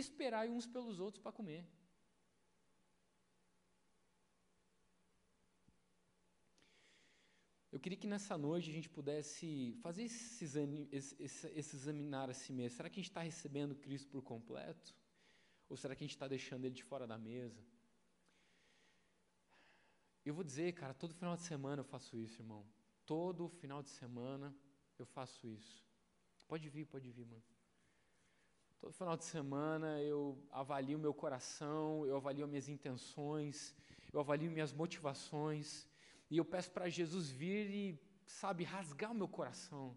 [0.00, 1.66] Esperai uns pelos outros para comer.
[7.76, 12.32] Eu queria que nessa noite a gente pudesse fazer esse, exame, esse, esse examinar a
[12.32, 12.74] si mesmo.
[12.74, 14.94] Será que a gente está recebendo Cristo por completo?
[15.68, 17.62] Ou será que a gente está deixando Ele de fora da mesa?
[20.24, 22.64] Eu vou dizer, cara, todo final de semana eu faço isso, irmão.
[23.04, 24.56] Todo final de semana
[24.98, 25.84] eu faço isso.
[26.48, 27.42] Pode vir, pode vir, mano.
[28.80, 33.74] Todo final de semana eu avalio meu coração, eu avalio minhas intenções,
[34.12, 35.86] eu avalio minhas motivações,
[36.30, 39.96] e eu peço para Jesus vir e, sabe, rasgar o meu coração.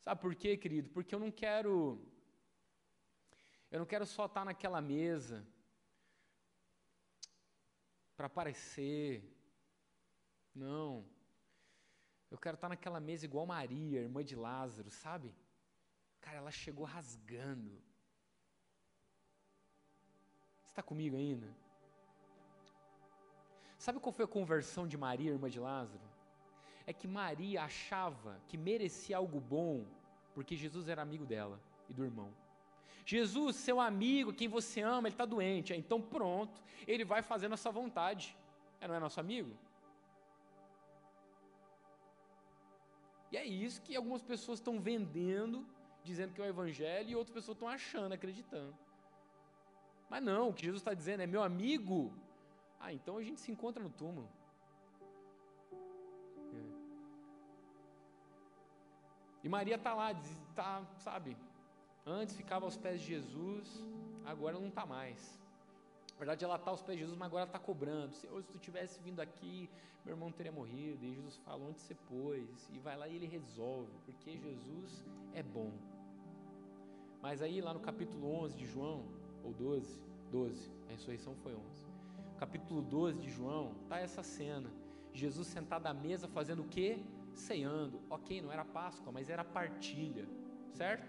[0.00, 0.88] Sabe por quê, querido?
[0.90, 2.00] Porque eu não quero
[3.72, 5.42] eu não quero só estar naquela mesa
[8.14, 9.24] para aparecer.
[10.54, 11.08] Não.
[12.30, 15.34] Eu quero estar naquela mesa igual Maria, irmã de Lázaro, sabe?
[16.22, 17.72] Cara, ela chegou rasgando.
[20.62, 21.48] Você está comigo ainda?
[23.76, 26.06] Sabe qual foi a conversão de Maria, irmã de Lázaro?
[26.86, 29.84] É que Maria achava que merecia algo bom
[30.34, 32.32] porque Jesus era amigo dela e do irmão.
[33.04, 35.74] Jesus, seu amigo, quem você ama, ele está doente.
[35.74, 38.36] Então pronto, ele vai fazer nossa vontade.
[38.80, 39.52] É, não é nosso amigo?
[43.32, 45.66] E é isso que algumas pessoas estão vendendo
[46.04, 48.74] dizendo que é o Evangelho e outras pessoas estão achando, acreditando.
[50.10, 52.12] Mas não, o que Jesus está dizendo é meu amigo.
[52.78, 54.28] Ah, então a gente se encontra no túmulo.
[55.72, 56.62] É.
[59.44, 60.14] E Maria está lá,
[60.54, 61.36] tá, sabe?
[62.04, 63.84] Antes ficava aos pés de Jesus,
[64.24, 65.40] agora não está mais.
[66.12, 68.14] Na verdade, ela está aos pés de Jesus, mas agora está cobrando.
[68.14, 69.70] Senhor, se tu tivesse vindo aqui,
[70.04, 71.04] meu irmão teria morrido.
[71.04, 72.68] E Jesus fala onde você pôs.
[72.70, 75.72] E vai lá e ele resolve, porque Jesus é bom.
[77.22, 79.04] Mas aí lá no capítulo 11 de João,
[79.44, 80.02] ou 12,
[80.32, 81.62] 12, a ressurreição foi 11.
[82.36, 84.68] Capítulo 12 de João, tá essa cena.
[85.12, 86.98] Jesus sentado à mesa fazendo o quê?
[87.32, 88.00] Ceando.
[88.10, 90.26] Ok, não era Páscoa, mas era partilha,
[90.72, 91.08] certo?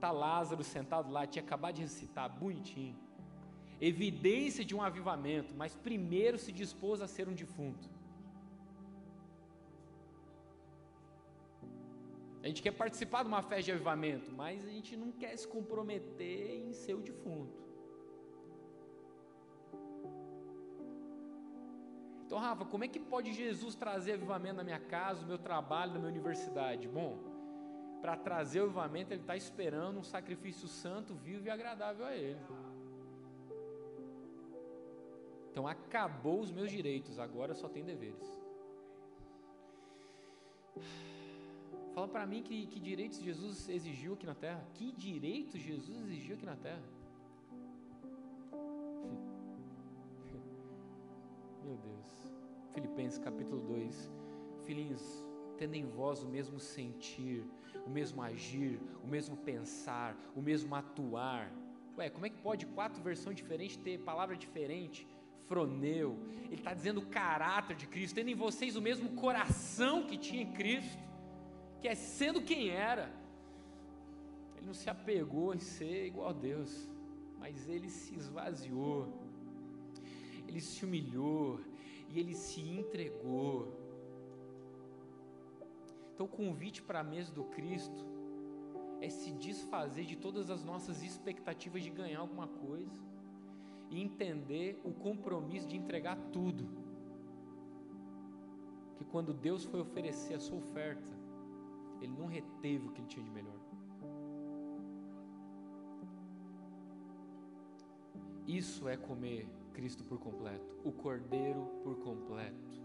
[0.00, 2.96] Tá Lázaro sentado lá, tinha acabado de recitar, bonitinho.
[3.78, 7.90] Evidência de um avivamento, mas primeiro se dispôs a ser um defunto.
[12.46, 15.48] A gente quer participar de uma festa de avivamento, mas a gente não quer se
[15.48, 17.60] comprometer em ser o defunto.
[22.24, 25.94] Então, Rafa, como é que pode Jesus trazer avivamento na minha casa, no meu trabalho,
[25.94, 26.86] na minha universidade?
[26.86, 27.18] Bom,
[28.00, 32.38] para trazer o avivamento, Ele está esperando um sacrifício santo, vivo e agradável a Ele.
[35.50, 38.40] Então, acabou os meus direitos, agora só tem deveres.
[41.96, 44.62] Fala para mim que, que direitos Jesus exigiu aqui na terra.
[44.74, 46.82] Que direitos Jesus exigiu aqui na terra?
[51.64, 52.30] Meu Deus.
[52.74, 54.12] Filipenses capítulo 2.
[54.66, 55.24] Filhinhos,
[55.56, 57.42] tendo em vós o mesmo sentir,
[57.86, 61.50] o mesmo agir, o mesmo pensar, o mesmo atuar.
[61.96, 65.08] Ué, como é que pode quatro versões diferentes ter palavra diferente?
[65.46, 70.18] Froneu, ele está dizendo o caráter de Cristo, tendo em vocês o mesmo coração que
[70.18, 71.05] tinha em Cristo,
[71.80, 73.12] que é sendo quem era.
[74.56, 76.88] Ele não se apegou em ser igual a Deus,
[77.38, 79.08] mas ele se esvaziou,
[80.48, 81.60] ele se humilhou
[82.10, 83.72] e ele se entregou.
[86.12, 88.06] Então, o convite para a mesa do Cristo
[89.00, 92.98] é se desfazer de todas as nossas expectativas de ganhar alguma coisa
[93.90, 96.66] e entender o compromisso de entregar tudo.
[98.96, 101.10] Que quando Deus foi oferecer a sua oferta,
[102.00, 103.56] Ele não reteve o que Ele tinha de melhor.
[108.46, 112.80] Isso é comer Cristo por completo, o Cordeiro por completo.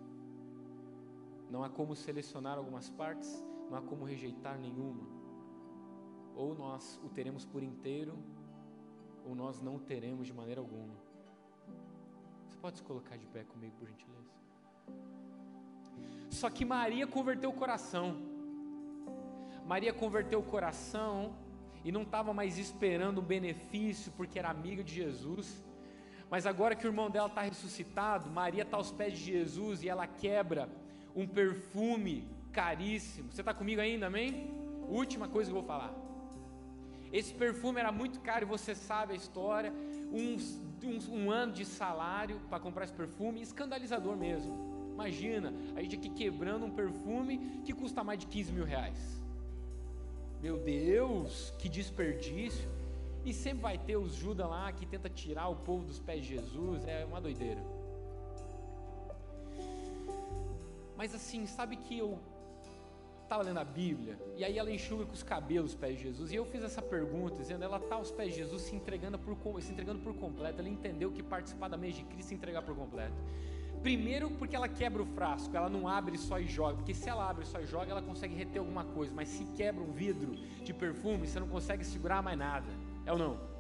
[1.49, 3.30] Não há como selecionar algumas partes,
[3.70, 5.07] não há como rejeitar nenhuma.
[6.36, 8.18] Ou nós o teremos por inteiro,
[9.24, 10.95] ou nós não o teremos de maneira alguma.
[12.47, 14.32] Você pode se colocar de pé comigo, por gentileza?
[16.30, 18.18] Só que Maria converteu o coração.
[19.66, 21.36] Maria converteu o coração
[21.84, 25.64] e não estava mais esperando o benefício porque era amiga de Jesus
[26.32, 29.89] mas agora que o irmão dela está ressuscitado, Maria está aos pés de Jesus e
[29.89, 30.70] ela quebra
[31.14, 33.30] um perfume caríssimo.
[33.30, 34.49] Você está comigo ainda, amém?
[34.88, 35.93] Última coisa que eu vou falar.
[37.12, 39.74] Esse perfume era muito caro e você sabe a história.
[40.09, 44.93] Uns, uns, um ano de salário para comprar esse perfume, escandalizador mesmo.
[44.93, 49.20] Imagina, a gente aqui quebrando um perfume que custa mais de 15 mil reais.
[50.42, 52.68] Meu Deus, que desperdício.
[53.24, 56.36] E sempre vai ter os Judas lá que tenta tirar o povo dos pés de
[56.36, 57.62] Jesus, é uma doideira.
[60.98, 62.18] Mas assim, sabe que eu
[63.24, 66.32] estava lendo a Bíblia, e aí ela enxuga com os cabelos os pés de Jesus,
[66.32, 69.62] e eu fiz essa pergunta, dizendo, ela está aos pés de Jesus se entregando por,
[69.62, 72.76] se entregando por completo, ela entendeu que participar da mesa de Cristo se entregar por
[72.76, 73.14] completo.
[73.82, 77.28] Primeiro, porque ela quebra o frasco, ela não abre só e joga, porque se ela
[77.28, 80.72] abre só e joga, ela consegue reter alguma coisa, mas se quebra um vidro de
[80.74, 82.67] perfume, você não consegue segurar mais nada.
[83.05, 83.51] É ou não?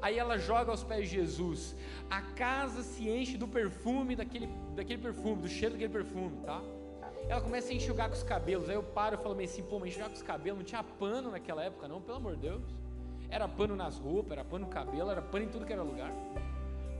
[0.00, 1.76] Aí ela joga aos pés de Jesus.
[2.10, 6.60] A casa se enche do perfume daquele, daquele perfume, do cheiro daquele perfume, tá?
[7.28, 8.68] Ela começa a enxugar com os cabelos.
[8.68, 11.30] Aí eu paro e falo assim, pô, mas enxugar com os cabelos não tinha pano
[11.30, 12.62] naquela época, não, pelo amor de Deus.
[13.30, 16.12] Era pano nas roupas, era pano no cabelo, era pano em tudo que era lugar.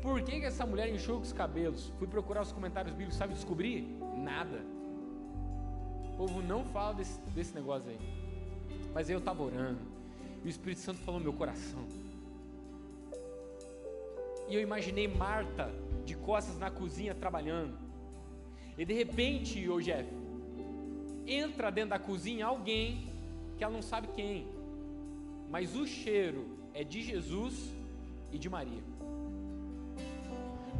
[0.03, 1.93] Por que, essa mulher enxuga os cabelos?
[1.99, 3.83] Fui procurar os comentários bíblicos, sabe descobrir?
[4.17, 4.61] Nada.
[6.13, 7.99] O povo não fala desse, desse negócio aí.
[8.93, 9.81] Mas aí eu estava orando
[10.45, 11.87] e o Espírito Santo falou no meu coração.
[14.49, 15.73] E eu imaginei Marta
[16.05, 17.79] de costas na cozinha trabalhando.
[18.77, 20.09] E de repente, ô Jeff,
[21.27, 23.07] entra dentro da cozinha alguém
[23.57, 24.49] que ela não sabe quem,
[25.49, 27.71] mas o cheiro é de Jesus
[28.33, 28.92] e de Maria.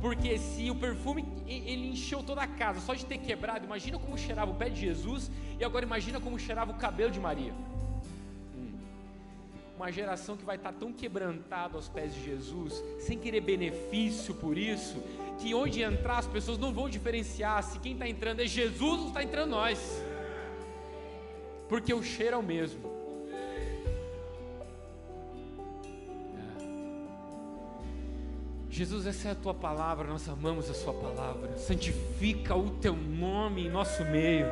[0.03, 4.19] Porque se o perfume ele encheu toda a casa só de ter quebrado, imagina como
[4.19, 5.31] cheirava o pé de Jesus
[5.61, 7.55] e agora imagina como cheirava o cabelo de Maria.
[9.77, 14.59] Uma geração que vai estar tão quebrantada aos pés de Jesus, sem querer benefício por
[14.59, 15.01] isso,
[15.39, 19.07] que onde entrar as pessoas não vão diferenciar se quem está entrando é Jesus ou
[19.07, 20.03] está entrando nós,
[21.69, 23.02] porque o cheiro é o mesmo.
[28.73, 31.59] Jesus, essa é a tua palavra, nós amamos a sua palavra.
[31.59, 34.47] Santifica o teu nome em nosso meio.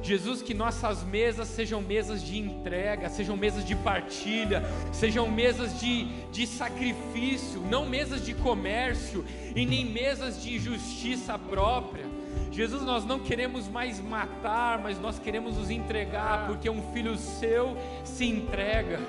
[0.00, 4.62] Jesus, que nossas mesas sejam mesas de entrega, sejam mesas de partilha,
[4.92, 9.24] sejam mesas de, de sacrifício, não mesas de comércio
[9.56, 12.06] e nem mesas de justiça própria.
[12.52, 17.76] Jesus, nós não queremos mais matar, mas nós queremos nos entregar, porque um filho seu
[18.04, 19.00] se entrega.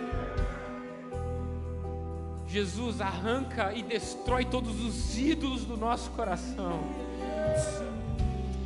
[2.48, 6.80] Jesus arranca e destrói todos os ídolos do nosso coração.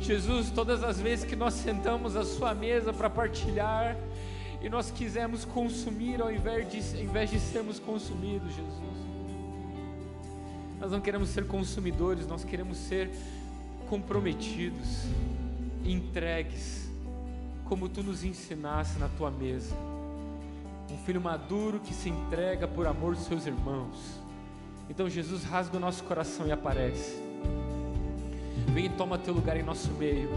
[0.00, 3.96] Jesus, todas as vezes que nós sentamos à sua mesa para partilhar
[4.60, 8.92] e nós quisermos consumir ao invés de, ao invés de sermos consumidos, Jesus.
[10.80, 13.10] Nós não queremos ser consumidores, nós queremos ser
[13.88, 15.04] comprometidos,
[15.84, 16.88] entregues,
[17.64, 19.74] como tu nos ensinaste na tua mesa.
[20.92, 24.20] Um filho maduro que se entrega por amor dos seus irmãos.
[24.90, 27.18] Então Jesus rasga o nosso coração e aparece.
[28.68, 30.28] Vem e toma teu lugar em nosso meio.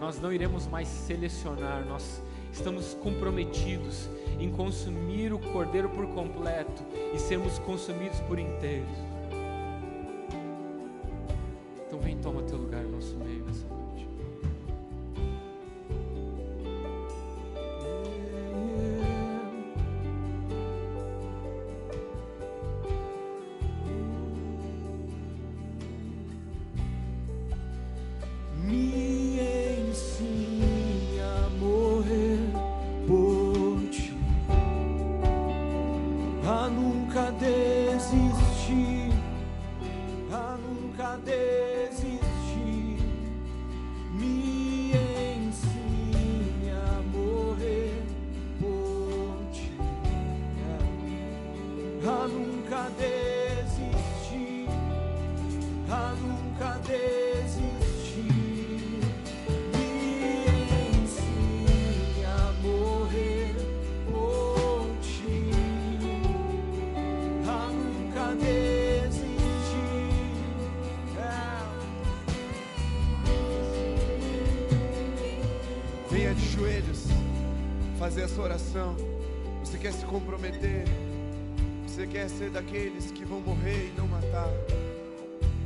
[0.00, 2.20] Nós não iremos mais selecionar, nós
[2.52, 4.08] estamos comprometidos
[4.40, 6.82] em consumir o cordeiro por completo
[7.14, 8.86] e sermos consumidos por inteiro.
[11.86, 12.82] Então vem e toma teu lugar
[78.12, 78.94] fazer essa oração.
[79.64, 80.84] Você quer se comprometer?
[81.86, 84.50] Você quer ser daqueles que vão morrer e não matar?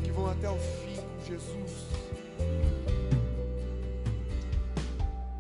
[0.04, 1.86] Que vão até o fim com Jesus?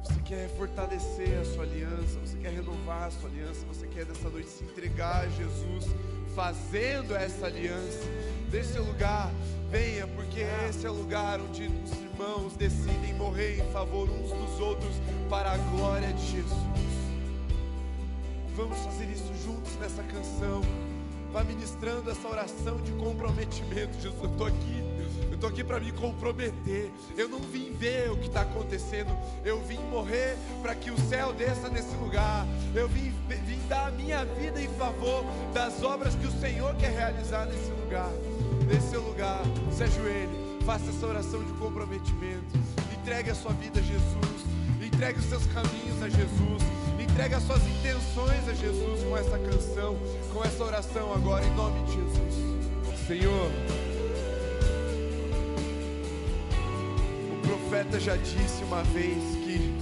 [0.02, 2.18] Você quer fortalecer a sua aliança?
[2.24, 3.64] Você quer renovar a sua aliança?
[3.66, 5.84] Você quer nessa noite se entregar a Jesus
[6.34, 8.02] fazendo essa aliança?
[8.50, 9.30] Desse lugar,
[9.70, 14.58] venha, porque esse é o lugar onde os irmãos decidem morrer em favor uns dos
[14.58, 14.96] outros
[15.30, 16.85] para a glória de Jesus.
[18.56, 20.62] Vamos fazer isso juntos nessa canção.
[21.30, 23.92] Vai ministrando essa oração de comprometimento.
[24.00, 24.82] Jesus, eu estou aqui.
[25.28, 26.90] Eu estou aqui para me comprometer.
[27.18, 29.14] Eu não vim ver o que está acontecendo.
[29.44, 32.46] Eu vim morrer para que o céu desça nesse lugar.
[32.74, 33.12] Eu vim,
[33.44, 37.70] vim dar a minha vida em favor das obras que o Senhor quer realizar nesse
[37.72, 38.10] lugar.
[38.66, 40.64] Nesse seu lugar, se ajoelhe.
[40.64, 42.58] Faça essa oração de comprometimento.
[42.98, 44.46] Entregue a sua vida a Jesus.
[44.82, 46.85] Entregue os seus caminhos a Jesus.
[47.16, 49.96] Entregue as suas intenções a Jesus com essa canção,
[50.34, 52.34] com essa oração agora, em nome de Jesus.
[53.06, 53.50] Senhor,
[57.32, 59.74] o profeta já disse uma vez que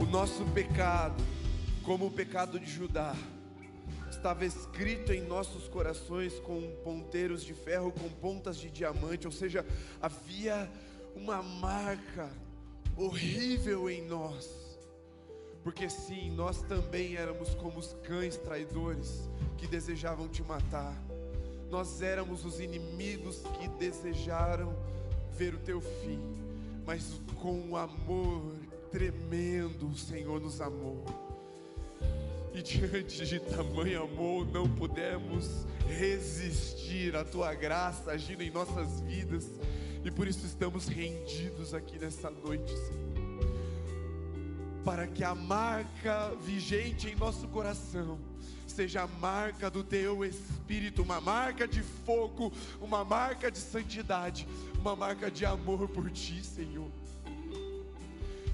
[0.00, 1.20] o nosso pecado,
[1.82, 3.16] como o pecado de Judá,
[4.08, 9.66] estava escrito em nossos corações com ponteiros de ferro, com pontas de diamante, ou seja,
[10.00, 10.70] havia
[11.16, 12.30] uma marca
[12.96, 14.71] horrível em nós.
[15.62, 20.96] Porque sim, nós também éramos como os cães traidores que desejavam te matar.
[21.70, 24.74] Nós éramos os inimigos que desejaram
[25.36, 26.20] ver o teu fim,
[26.84, 28.54] mas com um amor
[28.90, 31.04] tremendo o Senhor nos amou.
[32.52, 39.46] E diante de tamanho amor, não pudemos resistir à tua graça agindo em nossas vidas,
[40.04, 43.11] e por isso estamos rendidos aqui nessa noite, Senhor
[44.84, 48.18] para que a marca vigente em nosso coração
[48.66, 54.46] seja a marca do teu espírito, uma marca de fogo, uma marca de santidade,
[54.78, 56.90] uma marca de amor por ti, Senhor.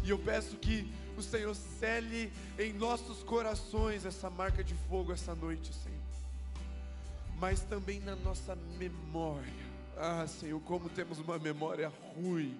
[0.03, 5.35] E eu peço que o Senhor cele em nossos corações essa marca de fogo essa
[5.35, 5.99] noite, Senhor.
[7.39, 9.69] Mas também na nossa memória.
[9.97, 12.59] Ah, Senhor, como temos uma memória ruim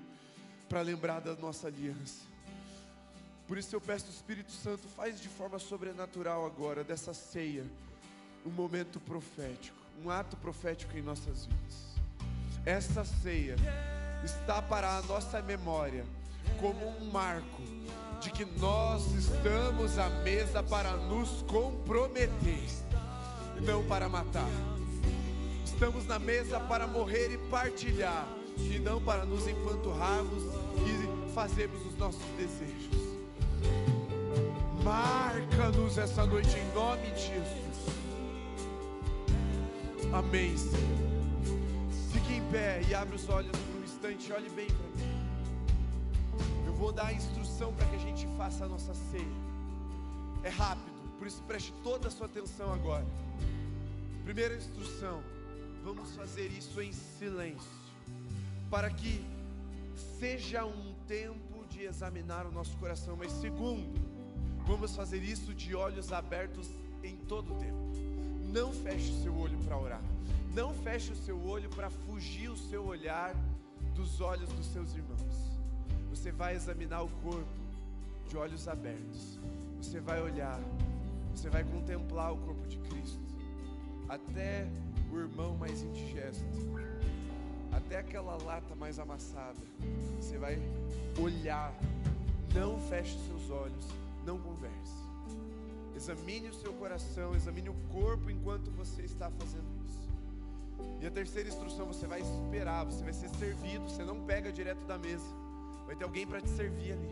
[0.69, 2.28] para lembrar da nossa aliança.
[3.49, 7.65] Por isso eu peço, Espírito Santo, faz de forma sobrenatural agora dessa ceia
[8.45, 11.89] um momento profético, um ato profético em nossas vidas.
[12.67, 13.57] Essa ceia
[14.23, 16.05] está para a nossa memória
[16.61, 17.63] como um marco
[18.21, 22.69] de que nós estamos à mesa para nos comprometer,
[23.63, 24.51] não para matar.
[25.65, 28.29] Estamos na mesa para morrer e partilhar,
[28.59, 30.43] e não para nos empanturrarmos
[30.85, 33.08] e fazermos os nossos desejos.
[34.85, 37.69] Marca-nos essa noite em nome de Jesus.
[40.13, 40.99] Amém, Senhor.
[42.13, 45.19] Fique em pé e abre os olhos por um instante, olhe bem para mim.
[46.67, 49.49] Eu vou dar a instrução para que a gente faça a nossa ceia.
[50.45, 53.07] É rápido, por isso preste toda a sua atenção agora.
[54.25, 55.23] Primeira instrução:
[55.85, 57.69] vamos fazer isso em silêncio,
[58.71, 59.25] para que
[60.19, 63.17] seja um tempo de examinar o nosso coração.
[63.17, 64.08] Mas segundo,
[64.69, 66.69] vamos fazer isso de olhos abertos
[67.03, 67.89] em todo o tempo.
[68.53, 70.03] Não feche o seu olho para orar.
[70.55, 73.35] Não feche o seu olho para fugir o seu olhar
[73.95, 75.59] dos olhos dos seus irmãos.
[76.11, 77.49] Você vai examinar o corpo
[78.29, 79.41] de olhos abertos.
[79.81, 80.61] Você vai olhar,
[81.35, 83.23] você vai contemplar o corpo de Cristo.
[84.07, 84.69] Até
[85.11, 86.45] o irmão mais indigesto,
[87.73, 89.61] até aquela lata mais amassada.
[90.21, 90.59] Você vai
[91.19, 91.73] olhar.
[92.55, 93.87] Não feche os seus olhos,
[94.29, 94.99] não converse.
[95.97, 100.09] Examine o seu coração, examine o corpo enquanto você está fazendo isso.
[101.01, 104.85] E a terceira instrução, você vai esperar, você vai ser servido, você não pega direto
[104.87, 105.27] da mesa.
[105.87, 107.11] Vai ter alguém para te servir ali.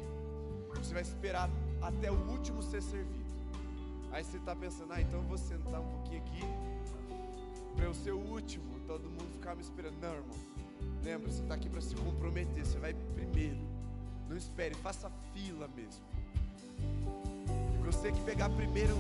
[0.77, 1.49] Você vai esperar
[1.81, 3.35] até o último ser servido.
[4.12, 6.43] Aí você está pensando, ah, então eu vou sentar um pouquinho aqui
[7.75, 9.99] para eu ser o último, todo mundo ficar me esperando.
[10.01, 10.37] Não, irmão.
[11.03, 13.61] Lembra, você está aqui para se comprometer, você vai primeiro.
[14.29, 16.05] Não espere, faça fila mesmo.
[17.85, 18.97] Você que pegar primeiro,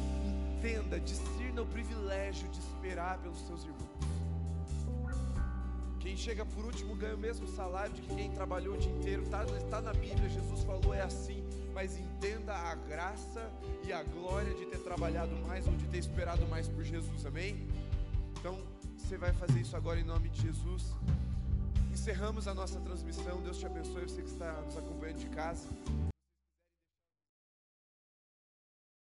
[0.56, 3.86] entenda, discirna o privilégio de esperar pelos seus irmãos.
[6.00, 9.22] Quem chega por último ganha o mesmo salário de que quem trabalhou o dia inteiro.
[9.22, 11.42] Está tá na Bíblia, Jesus falou é assim.
[11.74, 13.50] Mas entenda a graça
[13.84, 17.68] e a glória de ter trabalhado mais ou de ter esperado mais por Jesus, amém?
[18.38, 18.58] Então
[18.96, 20.94] você vai fazer isso agora em nome de Jesus.
[21.92, 23.42] Encerramos a nossa transmissão.
[23.42, 24.02] Deus te abençoe.
[24.02, 25.68] Você que está nos acompanhando de casa.